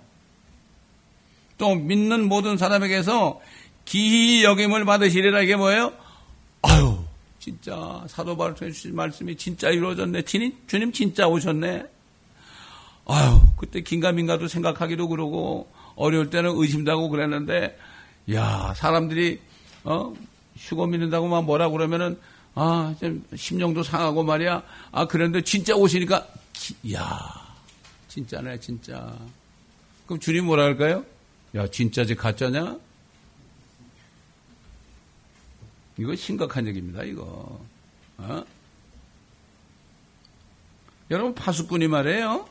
[1.58, 3.40] 또 믿는 모든 사람에게서
[3.86, 5.94] 기히 여김을 받으시리라 이게 뭐예요?
[6.62, 6.98] 아유,
[7.40, 10.24] 진짜 사도 바울 통해 주신 말씀이 진짜 이루어졌네.
[10.24, 11.86] 주님, 주님 진짜 오셨네.
[13.08, 17.78] 아유, 그때 긴가민가도 생각하기도 그러고 어려울 때는 의심도 하고 그랬는데,
[18.34, 19.40] 야 사람들이,
[19.84, 20.12] 어,
[20.58, 22.20] 휴거 믿는다고 막 뭐라 그러면은,
[22.53, 24.64] 아, 좀 심령도 상하고 말이야.
[24.91, 26.28] 아, 그런데 진짜 오시니까,
[26.93, 27.45] 야
[28.08, 29.18] 진짜네, 진짜.
[30.06, 31.03] 그럼 주님 뭐라 할까요?
[31.56, 32.78] 야, 진짜지 가짜냐?
[35.97, 37.60] 이거 심각한 얘기입니다, 이거.
[38.18, 38.43] 어?
[41.12, 42.47] 여러분, 파수꾼이 말이에요.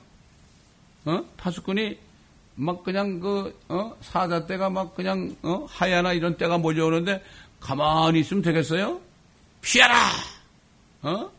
[1.07, 1.25] 어?
[1.37, 1.99] 파수꾼이
[2.57, 3.97] 막 그냥 그, 어?
[4.01, 5.67] 사자 때가 막 그냥, 어?
[5.69, 7.23] 하야나 이런 때가 몰려오는데
[7.65, 9.01] 가만히 있으면 되겠어요?
[9.63, 10.11] 피하라!
[11.01, 11.31] 어?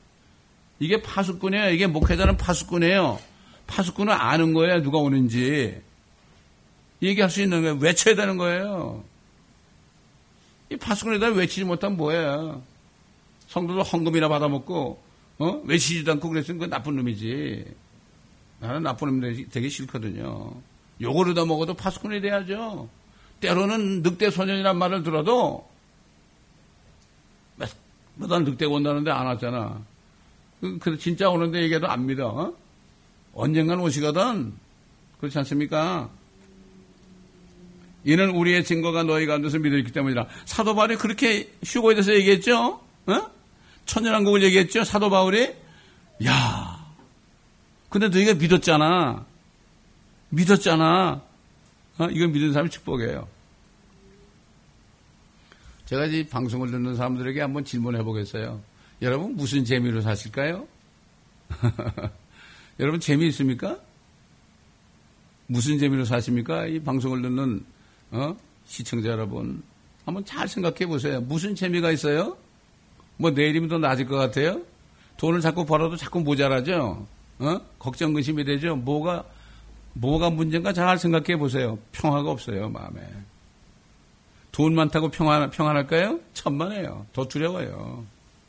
[0.80, 1.70] 이게 파수꾼이에요.
[1.70, 3.20] 이게 목회자는 파수꾼이에요.
[3.68, 4.82] 파수꾼은 아는 거예요.
[4.82, 5.80] 누가 오는지.
[7.04, 7.78] 얘기할 수 있는 거예요.
[7.80, 9.04] 외쳐야 되는 거예요.
[10.72, 12.64] 이 파수꾼에다 외치지 못하면 뭐예요?
[13.48, 15.00] 성도들 헌금이나 받아먹고,
[15.38, 15.62] 어?
[15.64, 17.66] 외치지도 않고 그랬으면 그 나쁜 놈이지.
[18.62, 20.54] 나는 나쁜 놈 되게 싫거든요.
[21.00, 22.90] 요거를 다 먹어도 파수꾼이 돼야죠.
[23.42, 25.75] 때로는 늑대 소년이란 말을 들어도
[28.16, 29.82] 매달 늑대가 온다는데 안 왔잖아.
[30.62, 32.28] 그, 그 진짜 오는데 얘기해도 안 믿어.
[32.28, 32.54] 어?
[33.34, 34.54] 언젠간 오시거든.
[35.20, 36.10] 그렇지 않습니까?
[38.04, 40.28] 이는 우리의 증거가 너희 가운데서 믿어있기 때문이라.
[40.46, 42.80] 사도 바울이 그렇게 휴고에 대해서 얘기했죠?
[43.08, 43.32] 어?
[43.86, 44.84] 천연왕국을 얘기했죠?
[44.84, 45.54] 사도 바울이?
[46.26, 46.86] 야
[47.90, 49.26] 근데 너희가 믿었잖아.
[50.30, 51.22] 믿었잖아.
[51.98, 52.08] 어?
[52.12, 53.28] 이걸 믿는 사람이 축복이에요.
[55.86, 58.60] 제가 이 방송을 듣는 사람들에게 한번 질문해 보겠어요.
[59.02, 60.68] 여러분 무슨 재미로 사실까요?
[62.80, 63.78] 여러분 재미있습니까?
[65.48, 66.66] 무슨 재미로 사십니까?
[66.66, 67.64] 이 방송을 듣는
[68.12, 68.36] 어?
[68.66, 69.62] 시청자 여러분
[70.06, 71.22] 한번 잘 생각해 보세요.
[71.22, 72.36] 무슨 재미가 있어요?
[73.18, 74.62] 뭐 내일이면 더 나아질 것 같아요?
[75.18, 77.08] 돈을 자꾸 벌어도 자꾸 모자라죠?
[77.40, 77.62] 어?
[77.78, 78.76] 걱정 근심이 되죠?
[78.76, 79.24] 뭐가
[79.94, 81.78] 뭐가 문제인가 잘 생각해 보세요.
[81.92, 83.02] 평화가 없어요 마음에.
[84.56, 86.18] 돈 많다고 평안, 평안할까요?
[86.34, 87.06] 천만에요.
[87.12, 88.06] 더 두려워요.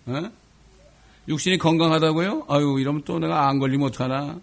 [0.07, 0.31] 어?
[1.27, 2.45] 육신이 건강하다고요?
[2.49, 4.39] 아유, 이러면 또 내가 안 걸리면 어떡하나?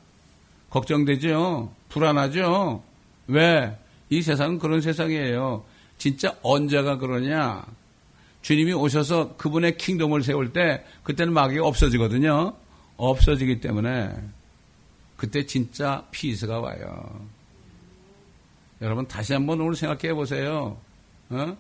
[0.70, 1.74] 걱정되죠?
[1.88, 2.84] 불안하죠?
[3.28, 3.78] 왜?
[4.10, 5.64] 이 세상은 그런 세상이에요.
[5.98, 7.66] 진짜 언제가 그러냐?
[8.42, 12.56] 주님이 오셔서 그분의 킹덤을 세울 때, 그때는 마귀가 없어지거든요.
[12.98, 14.14] 없어지기 때문에,
[15.16, 17.26] 그때 진짜 피스가 와요.
[18.82, 20.78] 여러분, 다시 한번 오늘 생각해 보세요.
[21.34, 21.58] 어?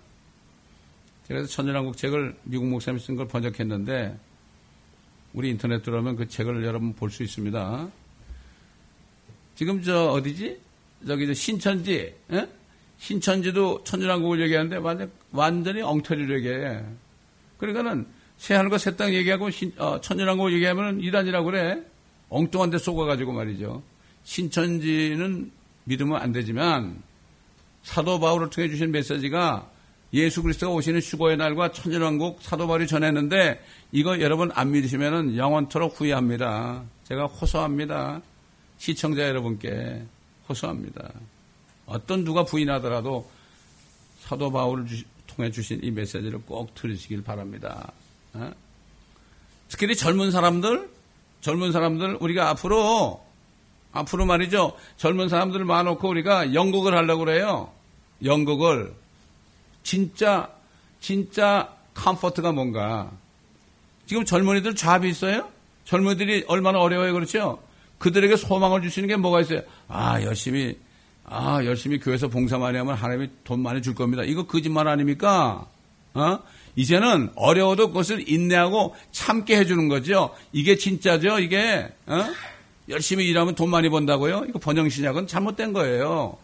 [1.28, 4.17] 제가 천연한국 책을 미국 목사님이 쓴 걸 번역했는데
[5.34, 7.89] 우리 인터넷 들어오면 그 책을 여러분 볼 수 있습니다.
[9.55, 10.59] 지금 저 어디지?
[11.07, 12.38] 저기 저 신천지, 에?
[12.38, 12.47] 어?
[12.97, 16.84] 신천지도 천연한국을 얘기하는데 완전 완전히 엉터리로 얘기해.
[17.57, 18.05] 그러니까는
[18.38, 21.84] 새하늘과 새 땅 얘기하고 신, 어, 천연한국을 얘기하면 이단이라고 그래.
[22.30, 23.84] 엉뚱한 데 속아가지고 말이죠.
[24.24, 25.51] 신천지는
[25.86, 27.01] 믿으면 안 되지만
[27.84, 29.69] 사도 바울을 통해 주신 메시지가
[30.13, 36.84] 예수 그리스도가 오시는 휴거의 날과 천일왕국 사도 바울이 전했는데 이거 여러분 안 믿으시면 영원토록 후회합니다.
[37.05, 38.21] 제가 호소합니다.
[38.77, 40.03] 시청자 여러분께
[40.47, 41.11] 호소합니다.
[41.86, 43.29] 어떤 누가 부인하더라도
[44.19, 44.86] 사도 바울을
[45.27, 47.91] 통해 주신 이 메시지를 꼭 들으시길 바랍니다.
[48.34, 48.51] 어?
[49.67, 50.89] 특히 젊은 사람들,
[51.41, 53.22] 젊은 사람들 우리가 앞으로
[53.94, 54.74] 앞으로 말이죠.
[54.98, 57.72] 젊은 사람들 모아놓고 우리가 연극을 하려고 그래요.
[58.24, 58.94] 연극을.
[59.84, 60.50] 진짜,
[61.00, 63.12] 진짜 comfort가 뭔가.
[64.06, 65.48] 지금 젊은이들 job이 있어요?
[65.86, 67.14] 젊은이들이 얼마나 어려워요.
[67.14, 67.62] 그렇죠?
[68.00, 69.62] 그들에게 소망을 주시는 게 뭐가 있어요?
[69.88, 70.78] 아, 열심히,
[71.26, 74.24] 아, 열심히 교회에서 봉사 많이 하면 하나님이 돈 많이 줄 겁니다.
[74.24, 75.68] 이거 거짓말 아닙니까?
[76.14, 76.39] 어?
[76.76, 80.36] 이제는 어려워도 그것을 인내하고 참게 해주는 거죠.
[80.52, 81.88] 이게 진짜죠, 이게.
[82.08, 82.26] 어?
[82.89, 84.45] 열심히 일하면 돈 많이 번다고요?
[84.49, 86.38] 이거 번영신약은 잘못된 거예요.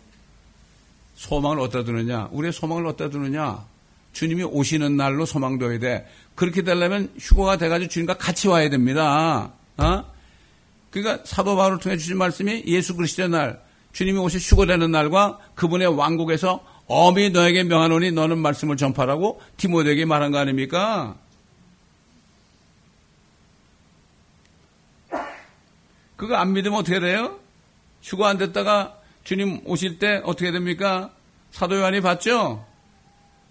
[1.16, 2.30] 소망을 어디다 두느냐?
[2.32, 3.66] 우리의 소망을 어디다 두느냐?
[4.14, 6.08] 주님이 오시는 날로 소망둬야 돼.
[6.36, 9.52] 그렇게 되려면 휴거가 돼가지고 주님과 같이 와야 됩니다.
[9.78, 10.04] 어?
[10.90, 13.62] 그러니까 사도 바울을 통해 주신 말씀이 예수 그리스도의 날,
[13.92, 20.40] 주님이 오시 휴거되는 날과 그분의 왕국에서 어미 너에게 명하노니 너는 말씀을 전파라고 디모데에게 말한 거
[20.40, 21.16] 아닙니까?
[26.20, 27.40] 그거 안 믿으면 어떻게 돼요?
[28.02, 31.14] 휴가 안 됐다가 주님 오실 때 어떻게 됩니까?
[31.52, 32.66] 사도 요한이 봤죠?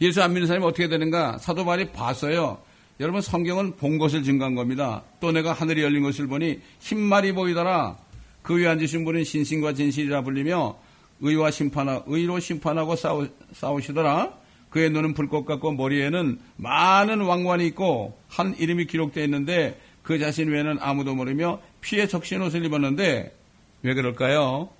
[0.03, 1.39] 예수 안 믿는 사람이 어떻게 되는가?
[1.39, 2.59] 사도 바울이 봤어요.
[3.01, 5.03] 여러분 성경은 본 것을 증거한 겁니다.
[5.19, 7.97] 또 내가 하늘이 열린 것을 보니 흰말이 보이더라.
[8.43, 10.77] 그 위에 앉으신 분은 신신과 진실이라 불리며
[11.21, 14.35] 의와 심판하, 의로 심판하고 싸우, 싸우시더라.
[14.69, 20.79] 그의 눈은 불꽃 같고 머리에는 많은 왕관이 있고 한 이름이 기록되어 있는데 그 자신 외에는
[20.81, 23.37] 아무도 모르며 피에 적신 옷을 입었는데
[23.83, 24.71] 왜 그럴까요?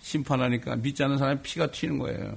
[0.00, 2.36] 심판하니까 믿지 않는 사람이 피가 튀는 거예요.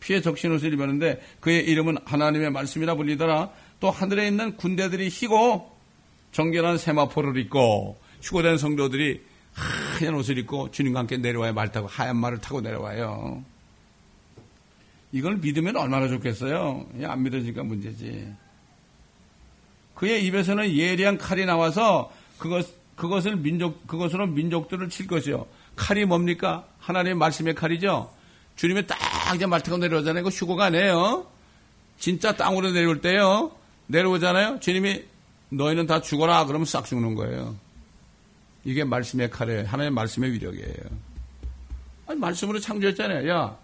[0.00, 3.50] 피에 적신 옷을 입었는데 그의 이름은 하나님의 말씀이라 불리더라.
[3.80, 5.70] 또 하늘에 있는 군대들이 희고
[6.32, 9.22] 정결한 세마포를 입고 휴고된 성도들이
[9.52, 13.44] 하얀 옷을 입고 주님과 함께 내려와야 말 타고 하얀 말을 타고 내려와요.
[15.12, 16.86] 이걸 믿으면 얼마나 좋겠어요.
[17.02, 18.32] 안 믿어지니까 문제지.
[19.94, 22.66] 그의 입에서는 예리한 칼이 나와서 그것,
[23.00, 25.46] 그것을 민족, 그것으로 민족들을 칠 것이요.
[25.74, 26.66] 칼이 뭡니까?
[26.80, 28.12] 하나님의 말씀의 칼이죠?
[28.56, 28.98] 주님이 딱
[29.34, 30.20] 이제 말 타고 내려오잖아요.
[30.20, 31.26] 이거 휴고가 아니에요.
[31.98, 33.52] 진짜 땅으로 내려올 때요.
[33.86, 34.60] 내려오잖아요.
[34.60, 35.02] 주님이
[35.48, 36.44] 너희는 다 죽어라.
[36.44, 37.56] 그러면 싹 죽는 거예요.
[38.64, 39.60] 이게 말씀의 칼이에요.
[39.60, 40.90] 하나님의 말씀의 위력이에요.
[42.06, 43.30] 아니, 말씀으로 창조했잖아요.
[43.30, 43.56] 야,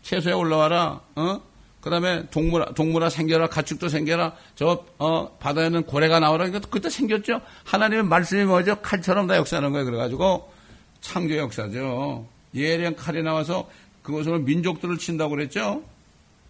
[0.00, 1.02] 채소에 올라와라.
[1.14, 1.42] 어?
[1.88, 3.48] 그 다음에 동물아, 동물아 생겨라.
[3.48, 4.34] 가축도 생겨라.
[4.54, 6.46] 저, 어, 바다에는 고래가 나와라.
[6.46, 7.40] 이거 그때 생겼죠?
[7.64, 8.76] 하나님의 말씀이 뭐죠?
[8.82, 9.86] 칼처럼 다 역사하는 거예요.
[9.86, 10.52] 그래가지고
[11.00, 12.28] 창조 역사죠.
[12.54, 13.70] 예리한 칼이 나와서
[14.02, 15.82] 그것으로 민족들을 친다고 그랬죠?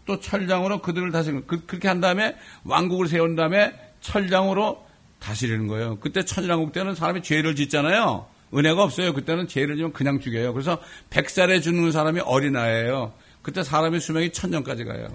[0.07, 2.34] 또 철장으로 그들을 다스리는 그, 그렇게 한 다음에
[2.64, 4.84] 왕국을 세운 다음에 철장으로
[5.20, 6.01] 다스리는 거예요.
[6.01, 8.26] 그때 천일왕국 때는 사람이 죄를 짓잖아요.
[8.53, 9.14] 은혜가 없어요.
[9.14, 10.53] 그때는 죄를 지면 그냥 죽여요.
[10.53, 10.80] 그래서
[11.11, 13.12] 100살에 죽는 사람이 어린아이예요.
[13.43, 15.09] 그때 사람의 수명이 천년까지 가요.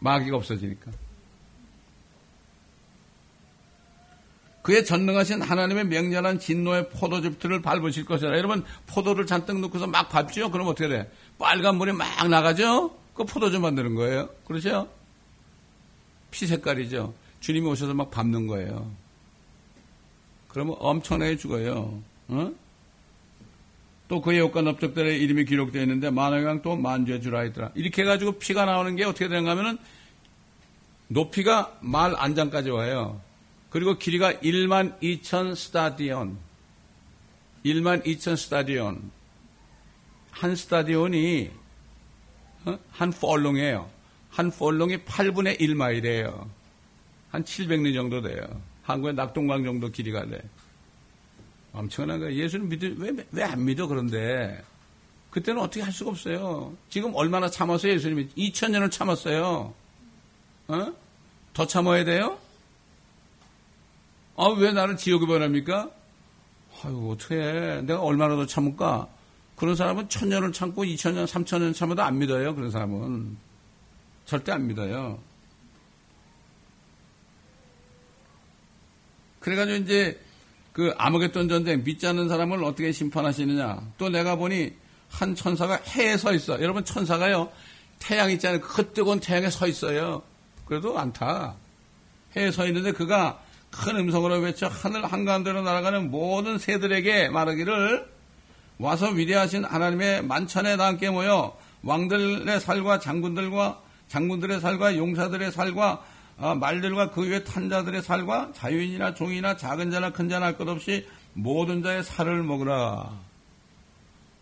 [0.00, 0.90] 마귀가 없어지니까.
[4.62, 8.36] 그의 전능하신 하나님의 명렬한 진노의 포도즙들을 밟으실 것이라.
[8.36, 10.50] 여러분, 포도를 잔뜩 넣고서 막 밟죠?
[10.50, 11.10] 그럼 어떻게 돼?
[11.38, 12.94] 빨간 물이 막 나가죠?
[13.14, 14.28] 그 포도즙 만드는 거예요.
[14.46, 14.88] 그렇죠?
[16.30, 17.14] 피 색깔이죠.
[17.40, 18.90] 주님이 오셔서 막 밟는 거예요.
[20.48, 22.02] 그러면 엄청나게 죽어요.
[22.28, 22.52] 어?
[24.08, 27.70] 또 그의 욕과 넓적들의 이름이 기록되어 있는데 만왕왕 또 만주의 주라 했더라.
[27.74, 29.78] 이렇게 해가지고 피가 나오는 게 어떻게 되는가 하면은
[31.08, 33.20] 높이가 말 안장까지 와요.
[33.70, 36.38] 그리고 길이가 1만 2천 스타디온.
[37.64, 39.10] 1만 2천 스타디온.
[40.30, 41.50] 한 스타디온이
[42.64, 42.78] 어?
[42.90, 43.90] 한 폴롱이에요.
[44.30, 46.46] 한 폴롱이 8분의 1마일이에요.
[47.30, 48.42] 한 700리 정도 돼요.
[48.82, 50.40] 한국의 낙동강 정도 길이가 돼.
[51.78, 52.34] 엄청난 거예요.
[52.42, 54.62] 예수는 믿어, 왜, 왜 안 믿어, 그런데.
[55.30, 56.74] 그때는 어떻게 할 수가 없어요.
[56.90, 58.28] 지금 얼마나 참았어요, 예수님이.
[58.36, 59.72] 2000년을 참았어요.
[60.68, 60.92] 어?
[61.54, 62.38] 더 참아야 돼요?
[64.36, 65.90] 아, 왜 나를 지옥에 보냅니까?
[66.82, 69.08] 아유, 어떻게 내가 얼마나 더 참을까?
[69.56, 72.54] 그런 사람은 천 년을 참고 이천년, 삼천년 참아도 안 믿어요.
[72.54, 73.36] 그런 사람은.
[74.26, 75.18] 절대 안 믿어요.
[79.40, 80.20] 그래가지고 이제
[80.78, 83.94] 그 아무개돈 전쟁 믿지 않는 사람을 어떻게 심판하시느냐.
[83.98, 84.74] 또 내가 보니
[85.10, 86.62] 한 천사가 해에 서 있어.
[86.62, 87.50] 여러분 천사가요.
[87.98, 88.60] 태양 있잖아요.
[88.60, 90.22] 그 뜨거운 태양에 서 있어요.
[90.66, 91.56] 그래도 안타.
[92.36, 93.40] 해에 서 있는데 그가
[93.72, 98.06] 큰 음성으로 외쳐 하늘 한가운데로 날아가는 모든 새들에게 말하기를
[98.78, 106.04] 와서 위대하신 하나님의 만천에 다 함께 모여 왕들의 살과 장군들과 장군들의 살과 용사들의 살과
[106.38, 110.68] 어, 말들과 그 위에 탄 자들의 살과 자유인이나 종이나 작은 자나 큰 자나 할 것
[110.68, 113.18] 없이 모든 자의 살을 먹으라.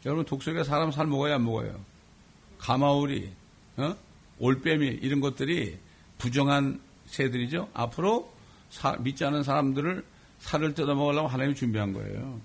[0.04, 1.78] 여러분 독수리가 사람 살 먹어야 안 먹어요.
[2.58, 3.30] 가마우리,
[3.78, 3.96] 어?
[4.38, 5.78] 올빼미 이런 것들이
[6.18, 7.68] 부정한 새들이죠.
[7.72, 8.30] 앞으로
[8.70, 10.04] 사, 믿지 않은 사람들을
[10.40, 12.40] 살을 뜯어먹으려고 하나님이 준비한 거예요.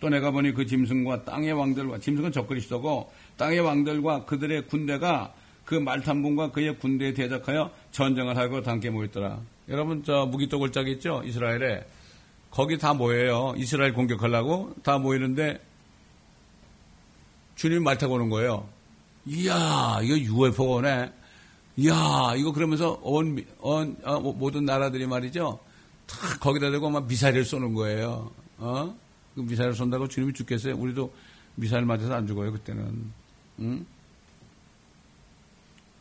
[0.00, 6.50] 또 내가 보니 그 짐승과 땅의 왕들과 짐승은 적그리스도고 땅의 왕들과 그들의 군대가 그 말탄분과
[6.52, 9.40] 그의 군대에 대적하여 전쟁을 하고 함께 모였더라.
[9.68, 11.22] 여러분 저 무기토 골짜기 있죠?
[11.24, 11.86] 이스라엘에
[12.50, 13.54] 거기 다 모여요.
[13.56, 15.60] 이스라엘 공격하려고 다 모이는데
[17.56, 18.68] 주님 말 타고 오는 거예요.
[19.26, 21.12] 이야 이거 UFO가 오네.
[21.76, 25.58] 이야 이거 그러면서 온, 온 어, 모든 나라들이 말이죠.
[26.06, 28.30] 다 거기다 대고 막 미사일을 쏘는 거예요.
[28.58, 28.94] 어?
[29.34, 30.76] 그 미사일 쏜다고 주님이 죽겠어요?
[30.76, 31.12] 우리도
[31.56, 33.12] 미사일 맞아서 안 죽어요, 그때는.
[33.60, 33.86] 응?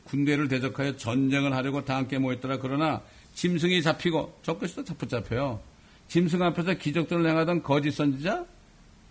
[0.06, 2.58] 군대를 대적하여 전쟁을 하려고 다 함께 모였더라.
[2.58, 3.02] 그러나
[3.34, 5.60] 짐승이 잡히고 적그리스도 붙잡혀요.
[6.08, 8.46] 짐승 앞에서 기적들을 행하던 거짓 선지자,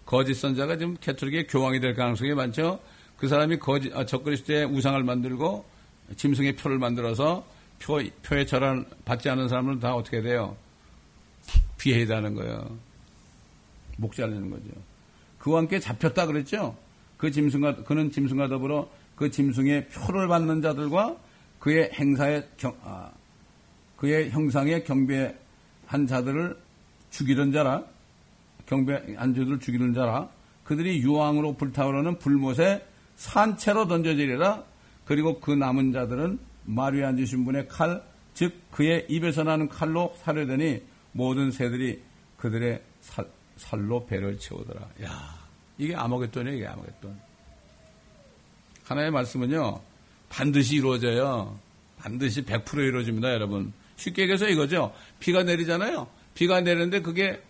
[0.04, 2.80] 거짓 선자가 지금 캐톨릭의 교황이 될 가능성이 많죠.
[3.16, 5.64] 그 사람이 거짓 아, 적그리스도의 우상을 만들고
[6.16, 7.46] 짐승의 표를 만들어서
[7.78, 10.56] 표, 표에 절한 받지 않은 사람은 다 어떻게 돼요?
[12.14, 12.78] 하는 거예요.
[13.96, 14.70] 목 잘리는 거죠.
[15.38, 16.76] 그와 함께 잡혔다 그랬죠.
[17.22, 21.16] 그 짐승과 그는 짐승과 더불어 그 짐승의 표를 받는 자들과
[21.60, 23.12] 그의 행사에 경, 아,
[23.96, 26.58] 그의 형상에 경배한 자들을
[27.10, 27.84] 죽이는 자라.
[28.66, 30.30] 경배한 자들을 죽이는 자라.
[30.64, 34.64] 그들이 유황으로 불타오르는 불못에 산채로 던져지리라.
[35.04, 38.02] 그리고 그 남은 자들은 마루에 앉으신 분의 칼,
[38.34, 42.02] 즉 그의 입에서 나는 칼로 사려되니 모든 새들이
[42.36, 44.80] 그들의 살, 살로 배를 채우더라.
[45.04, 45.41] 야,
[45.82, 47.18] 이게 아마겟돈이에요, 이게 아마겟돈.
[48.84, 49.80] 하나의 말씀은요,
[50.28, 51.58] 반드시 이루어져요.
[51.98, 53.72] 반드시 100% 이루어집니다, 여러분.
[53.96, 54.94] 쉽게 얘기해서 이거죠.
[55.18, 56.06] 비가 내리잖아요.
[56.34, 57.42] 비가 내리는데 그게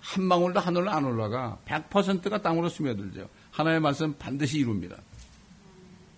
[0.00, 1.58] 한 방울도 하늘로 안 올라가.
[1.66, 3.28] 100%가 땅으로 스며들죠.
[3.50, 4.96] 하나의 말씀 반드시 이룹니다.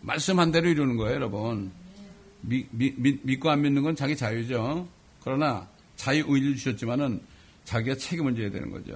[0.03, 1.73] 말씀한 대로 이루는 거예요, 여러분.
[2.43, 4.89] 미, 미, 믿고 안 믿는 건 자기 자유죠.
[5.23, 7.21] 그러나 자유의지를 주셨지만은
[7.65, 8.95] 자기가 책임을 져야 되는 거죠.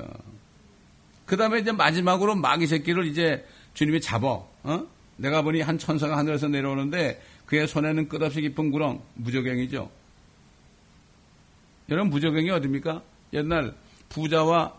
[1.27, 3.45] 그 다음에 이제 마지막으로 마귀 새끼를 이제
[3.75, 4.49] 주님이 잡어.
[4.63, 4.87] 어?
[5.17, 9.91] 내가 보니 한 천사가 하늘에서 내려오는데 그의 손에는 끝없이 깊은 구렁, 무적행이죠.
[11.91, 13.03] 여러분 부적응이 어딥니까?
[13.33, 13.75] 옛날
[14.09, 14.75] 부자와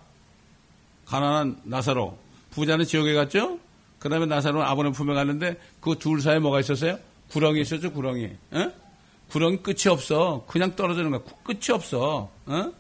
[1.05, 2.17] 가난한 나사로.
[2.51, 3.59] 부자는 지옥에 갔죠?
[3.99, 6.97] 그 다음에 나사로는 아버님 품에 갔는데 그 둘 사이에 뭐가 있었어요?
[7.29, 8.25] 구렁이 있었죠, 구렁이.
[8.51, 8.71] 어?
[9.29, 10.45] 구렁이 끝이 없어.
[10.47, 11.21] 그냥 떨어지는 거야.
[11.43, 12.29] 끝이 없어.
[12.45, 12.71] 어?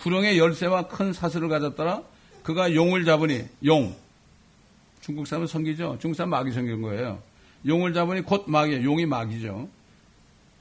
[0.00, 2.02] 구렁의 열쇠와 큰 사슬을 가졌더라.
[2.42, 3.94] 그가 용을 잡으니 용.
[5.00, 5.98] 중국 사람은 성기죠.
[6.00, 7.20] 중국 사람 마귀 성기인 거예요.
[7.66, 8.84] 용을 잡으니 곧 마귀예요.
[8.84, 9.68] 용이 마귀죠.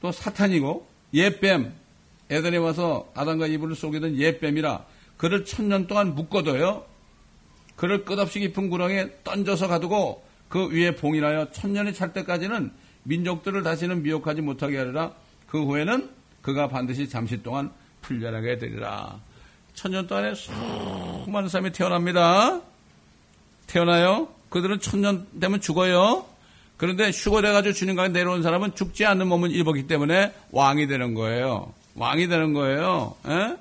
[0.02, 1.74] 또 사탄이고 예뱀.
[2.30, 4.86] 에덴에 와서 아담과 이브를 속이던 예뱀이라
[5.18, 6.86] 그를 천년 동안 묶어둬요.
[7.76, 12.72] 그를 끝없이 깊은 구렁에 던져서 가두고 그 위에 봉인하여 천년이 찰 때까지는
[13.04, 15.14] 민족들을 다시는 미혹하지 못하게 하리라.
[15.48, 16.10] 그 후에는
[16.42, 17.72] 그가 반드시 잠시 동안
[18.04, 19.20] 풀려나게 되리라.
[19.74, 22.62] 천년 동안에 수많은 사람이 태어납니다.
[23.66, 24.28] 태어나요.
[24.50, 26.26] 그들은 천년 되면 죽어요.
[26.78, 31.74] 그런데 휴거돼가지고 주님과 내려온 사람은 죽지 않는 몸을 입었기 때문에 왕이 되는 거예요.
[31.96, 33.16] 왕이 되는 거예요.
[33.28, 33.58] 에?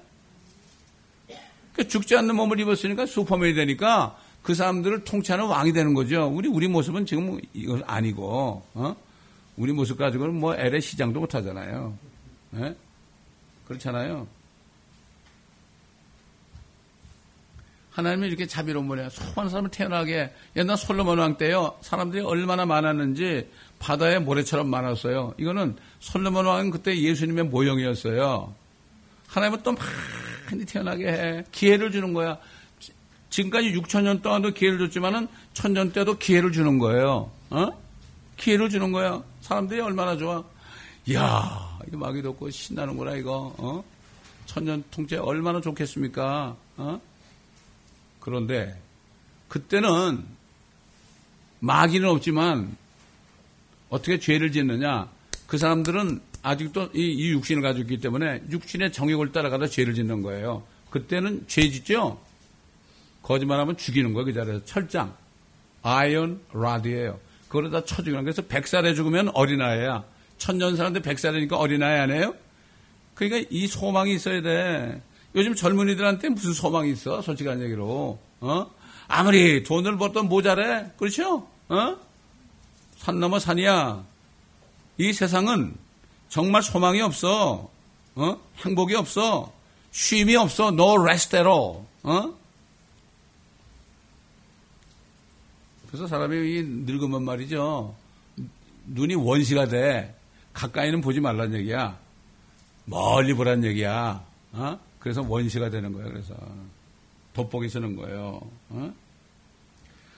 [1.75, 6.27] 그 죽지 않는 몸을 입었으니까 슈퍼맨이 되니까 그 사람들을 통치하는 왕이 되는 거죠.
[6.27, 8.97] 우리 우리 모습은 지금 이건 아니고 어?
[9.57, 11.97] 우리 모습 가지고는 뭐 LA 시장도 못 하잖아요.
[12.57, 12.75] 예?
[13.73, 14.27] 그렇잖아요.
[17.91, 19.11] 하나님이 이렇게 자비로운 분이야.
[19.11, 21.77] 소많은 사람을 태어나게 옛날 솔로몬 왕 때요.
[21.83, 25.35] 사람들이 얼마나 많았는지 바다에 모래처럼 많았어요.
[25.39, 28.55] 이거는 솔로몬 왕은 그때 예수님의 모형이었어요.
[29.29, 29.75] 하나님은 또
[30.51, 31.45] 많이 태어나게 해.
[31.53, 32.39] 기회를 주는 거야.
[33.29, 37.31] 지금까지 6천 년 동안도 기회를 줬지만은 천년 때도 기회를 주는 거예요.
[37.51, 37.69] 어?
[38.37, 39.23] 기회를 주는 거야.
[39.41, 40.43] 사람들이 얼마나 좋아.
[41.07, 43.55] 이야, 이거 마귀도 없고 신나는구나, 이거.
[43.59, 43.85] 어?
[44.47, 46.57] 천년 통째 얼마나 좋겠습니까?
[46.77, 47.01] 어?
[48.21, 48.81] 그런데
[49.49, 50.25] 그때는
[51.61, 52.77] 마귀는 없지만
[53.89, 55.09] 어떻게 죄를 짓느냐?
[55.47, 60.65] 그 사람들은 아직도 이, 이 육신을 가지고 있기 때문에 육신의 정욕을 따라가다 죄를 짓는 거예요.
[60.91, 62.21] 그때는 죄 짓죠?
[63.23, 64.27] 거짓말하면 죽이는 거예요.
[64.27, 65.15] 그 자리에서 철장.
[65.83, 67.19] iron rod예요.
[67.49, 70.05] 그걸 다 쳐죽이는 그래서 백살에 죽으면 어린아이야.
[70.43, 72.35] 천년 사는데 백살이니까 어린아이 아니에요?
[73.15, 75.01] 그러니까 이 소망이 있어야 돼.
[75.37, 77.23] 요즘 젊은이들한테 무슨 소망이 있어?
[77.23, 78.19] 솔직한 얘기로.
[78.41, 78.71] 어?
[79.07, 80.91] 아무리 돈을 벌던 모자래.
[80.99, 81.47] 그렇죠?
[81.69, 81.97] 어?
[82.97, 84.05] 산 넘어 산이야.
[84.99, 85.75] 이 세상은
[86.29, 87.71] 정말 소망이 없어.
[88.17, 88.37] 어?
[88.65, 89.53] 행복이 없어.
[89.93, 90.69] 쉼이 없어.
[90.69, 91.85] No rest at all.
[92.03, 92.35] 어?
[95.87, 97.95] 그래서 사람이 늙으면 말이죠.
[98.87, 100.17] 눈이 원시가 돼.
[100.53, 101.99] 가까이는 보지 말란 얘기야.
[102.85, 104.25] 멀리 보란 얘기야.
[104.53, 104.79] 어?
[104.99, 106.09] 그래서 원시가 되는 거예요.
[106.09, 106.35] 그래서
[107.35, 108.41] 돋보기 쓰는 거예요.
[108.69, 108.93] 어?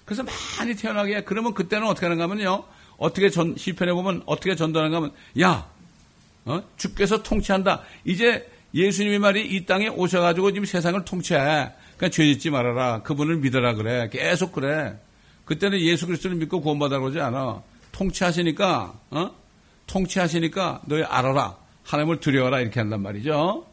[0.05, 0.23] 그래서
[0.59, 2.65] 많이 태어나게 그러면 그때는 어떻게 하는가 하면요.
[2.97, 5.69] 어떻게 전 시편에 보면 어떻게 전도하는가 하면 야
[6.45, 6.63] 어?
[6.77, 7.83] 주께서 통치한다.
[8.05, 11.39] 이제 예수님의 말이 이 땅에 오셔가지고 지금 세상을 통치해.
[11.97, 13.03] 그러니까 죄 짓지 말아라.
[13.03, 14.09] 그분을 믿어라 그래.
[14.11, 14.99] 계속 그래.
[15.45, 17.63] 그때는 예수 그리스도를 믿고 구원받아 그러지 않아.
[17.93, 19.31] 통치하시니까, 어?
[19.87, 21.57] 통치하시니까 너희 알아라.
[21.85, 22.61] 하나님을 두려워라.
[22.61, 23.67] 이렇게 한단 말이죠.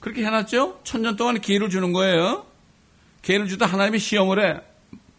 [0.00, 0.80] 그렇게 해놨죠?
[0.84, 2.46] 천년 동안 기회를 주는 거예요.
[3.22, 4.60] 기회를 주다 하나님이 시험을 해.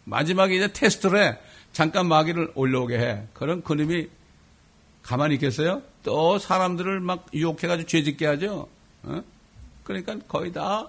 [0.04, 1.38] 마지막에 이제 테스트를 해.
[1.72, 3.22] 잠깐 마귀를 올라오게 해.
[3.34, 4.08] 그런 그림이
[5.02, 5.82] 가만히 있겠어요?
[6.02, 8.68] 또 사람들을 막 유혹해가지고 죄짓게 하죠.
[9.02, 9.22] 어?
[9.82, 10.88] 그러니까 거의 다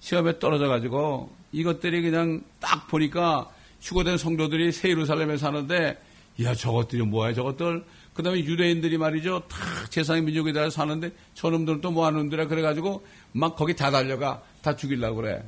[0.00, 3.48] 시험에 떨어져가지고 이것들이 그냥 딱 보니까
[3.80, 6.00] 휴거된 성도들이 새 예루살렘에 사는데
[6.42, 7.84] 야 저것들이 뭐야 저것들.
[8.14, 9.44] 그 다음에 유대인들이 말이죠.
[9.48, 9.56] 다
[9.88, 12.46] 제사의 민족에다 사는데 저놈들은 또 뭐 하는 놈들이야?
[12.48, 14.42] 그래가지고 막 거기 다 달려가.
[14.62, 15.42] 다 죽이려고 그래.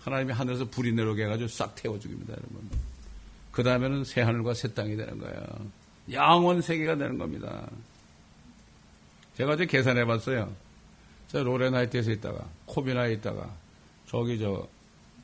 [0.00, 2.68] 하나님이 하늘에서 불이 내려오게 해가지고 싹 태워 죽입니다 여러분.
[3.52, 5.42] 그 다음에는 새 하늘과 새 땅이 되는 거예요.
[6.12, 7.66] 영원 세계가 되는 겁니다.
[9.36, 10.52] 제가 어제 계산해 봤어요.
[11.28, 13.50] 저 로렌하이트에서 있다가 코비나에 있다가
[14.06, 14.68] 저기 저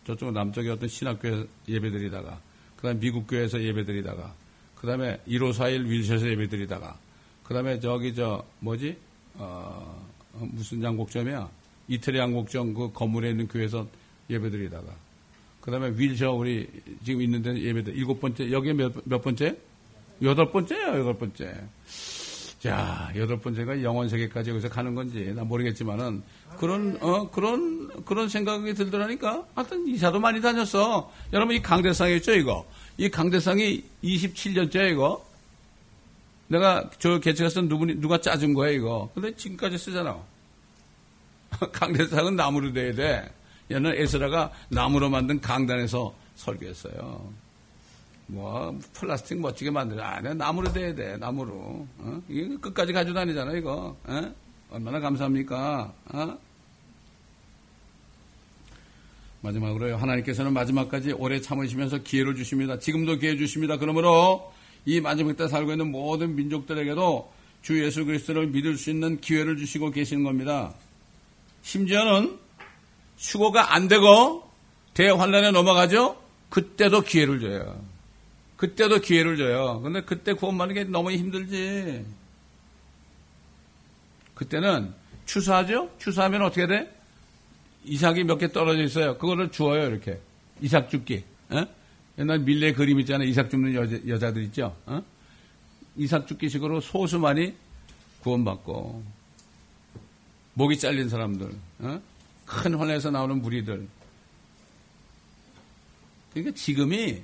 [0.07, 2.41] 저쪽 남쪽에 어떤 신학교에 예배드리다가
[2.81, 4.35] 그 다음 에 미국 교회에서 예배 드리다가
[4.75, 6.99] 그 다음에 1541 윌셔에서 예배 드리다가
[7.45, 8.97] 그 다음에 저기 저 뭐지?
[9.35, 11.51] 어, 무슨 양곡점이야?
[11.89, 13.87] 이태리 양곡점 그 건물에 있는 교회에서
[14.31, 14.87] 예배 드리다가
[15.61, 16.67] 그 다음에 윌셔 우리
[17.05, 19.57] 지금 있는 데 예배 드 일곱 번째 여기에 몇, 몇 번째?
[20.23, 21.55] 여덟 번째예요 여덟 번째
[22.61, 26.23] 자, 여덟 번째가 영원 세계까지 여기서 가는 건지 나 모르겠지만은
[26.59, 29.47] 그런 어 그런 그런 생각이 들더라니까.
[29.55, 31.11] 하여튼 이사도 많이 다녔어.
[31.33, 32.67] 여러분 이 강대상이 있죠 이거.
[32.99, 35.25] 이 강대상이 27년째 이거.
[36.49, 39.11] 내가 저쓴 누구 누가 짜준 거야 이거.
[39.15, 40.19] 근데 지금까지 쓰잖아.
[41.73, 43.33] 강대상은 나무로 돼야 돼.
[43.71, 47.33] 옛날 에스라가 나무로 만든 강단에서 설교했어요.
[48.31, 50.05] 뭐 플라스틱 멋지게 만들어.
[50.05, 51.87] 아 나무로 돼야 돼 나무로.
[51.99, 52.23] 어?
[52.29, 53.97] 이게 끝까지 가지고 다니잖아 이거.
[54.05, 54.35] 어?
[54.71, 55.93] 얼마나 감사합니까?
[56.13, 56.39] 어?
[59.43, 62.79] 마지막으로요 하나님께서는 마지막까지 오래 참으시면서 기회를 주십니다.
[62.79, 63.79] 지금도 기회 주십니다.
[63.79, 64.53] 그러므로
[64.85, 69.91] 이 마지막 때 살고 있는 모든 민족들에게도 주 예수 그리스도를 믿을 수 있는 기회를 주시고
[69.91, 70.73] 계시는 겁니다.
[71.63, 72.39] 심지어는
[73.17, 74.49] 수고가 안 되고
[74.95, 76.17] 대환란에 넘어가죠?
[76.49, 77.81] 그때도 기회를 줘요
[78.61, 79.81] 그때도 기회를 줘요.
[79.81, 82.05] 근데 그때 구원받는 게 너무 힘들지.
[84.35, 84.93] 그때는
[85.25, 85.91] 추수하죠?
[85.99, 86.95] 추수하면 어떻게 돼?
[87.85, 89.17] 이삭이 몇 개 떨어져 있어요.
[89.17, 90.21] 그거를 주어요, 이렇게.
[90.61, 91.25] 이삭 죽기.
[91.49, 91.65] 어?
[92.19, 93.27] 옛날 밀레 그림 있잖아요.
[93.29, 94.77] 이삭 죽는 여자, 여자들 있죠?
[94.85, 95.03] 어?
[95.97, 97.55] 이삭 죽기식으로 소수만이
[98.21, 99.03] 구원받고,
[100.53, 102.03] 목이 잘린 사람들, 어?
[102.45, 103.89] 큰 혼에서 나오는 무리들.
[106.35, 107.23] 그러니까 지금이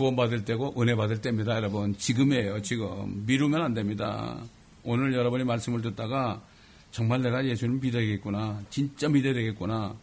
[0.00, 1.94] 구원받을 때고 은혜 받을 때입니다, 여러분.
[1.98, 3.22] 지금이에요, 지금.
[3.26, 4.38] 미루면 안 됩니다.
[4.82, 6.42] 오늘 여러분이 말씀을 듣다가
[6.90, 8.62] 정말 내가 예수님 믿어야겠구나.
[8.70, 9.94] 진짜 믿어야 되겠구나.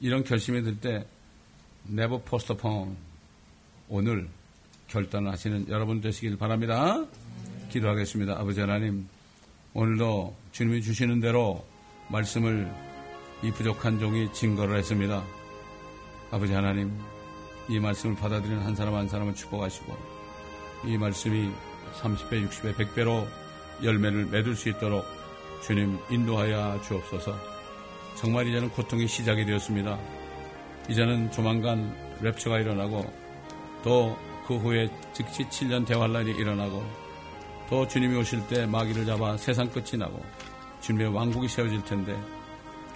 [0.00, 1.06] 이런 결심이 들 때
[1.88, 2.96] never postpone.
[3.88, 4.28] 오늘
[4.88, 7.06] 결단을 하시는 여러분 되시길 바랍니다.
[7.70, 8.34] 기도하겠습니다.
[8.38, 9.08] 아버지 하나님,
[9.72, 11.64] 오늘도 주님이 주시는 대로
[12.10, 12.70] 말씀을
[13.42, 15.24] 이 부족한 종이 증거를 했습니다.
[16.30, 16.92] 아버지 하나님,
[17.68, 19.96] 이 말씀을 받아들이는 한 사람 한 사람을 축복하시고
[20.84, 21.50] 이 말씀이
[22.00, 23.26] 30배, 60배, 100배로
[23.82, 25.04] 열매를 맺을 수 있도록
[25.62, 27.36] 주님 인도하여 주옵소서.
[28.14, 29.98] 정말 이제는 고통이 시작이 되었습니다.
[30.88, 33.04] 이제는 조만간 랩처가 일어나고
[33.82, 36.84] 또 그 후에 즉시 7년 대환란이 일어나고
[37.68, 40.22] 또 주님이 오실 때 마귀를 잡아 세상 끝이 나고
[40.80, 42.16] 주님의 왕국이 세워질 텐데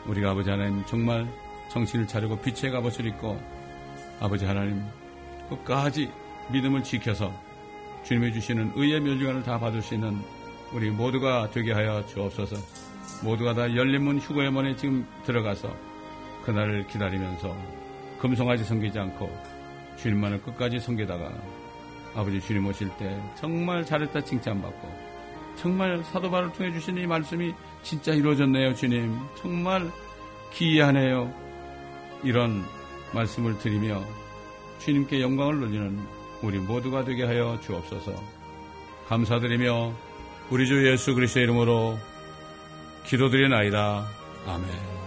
[0.06, 1.28] 우리가 아버지 하나님 정말
[1.72, 3.40] 정신을 차리고 빛의 갑옷을 입고
[4.20, 4.82] 아버지 하나님
[5.48, 6.10] 끝까지
[6.50, 7.32] 믿음을 지켜서
[8.04, 10.18] 주님이 주시는 의의 멸류관을 다 받을 수 있는
[10.72, 12.56] 우리 모두가 되게 하여 주옵소서.
[13.24, 15.74] 모두가 다 열린 문 휴거의 문에 지금 들어가서
[16.44, 17.54] 그날을 기다리면서
[18.20, 19.30] 금송아지 섬기지 않고
[19.96, 21.30] 주님만을 끝까지 섬기다가
[22.14, 25.10] 아버지 주님 오실 때 정말 잘했다 칭찬받고
[25.56, 27.52] 정말 사도 바를 통해 주신 이 말씀이
[27.82, 29.90] 진짜 이루어졌네요 주님 정말
[30.52, 31.32] 기이하네요
[32.24, 32.64] 이런
[33.12, 34.02] 말씀을 드리며
[34.78, 35.98] 주님께 영광을 돌리는
[36.42, 38.12] 우리 모두가 되게 하여 주옵소서.
[39.08, 39.92] 감사드리며
[40.50, 41.98] 우리 주 예수 그리스도의 이름으로
[43.04, 44.06] 기도드리나이다.
[44.46, 44.99] 아멘.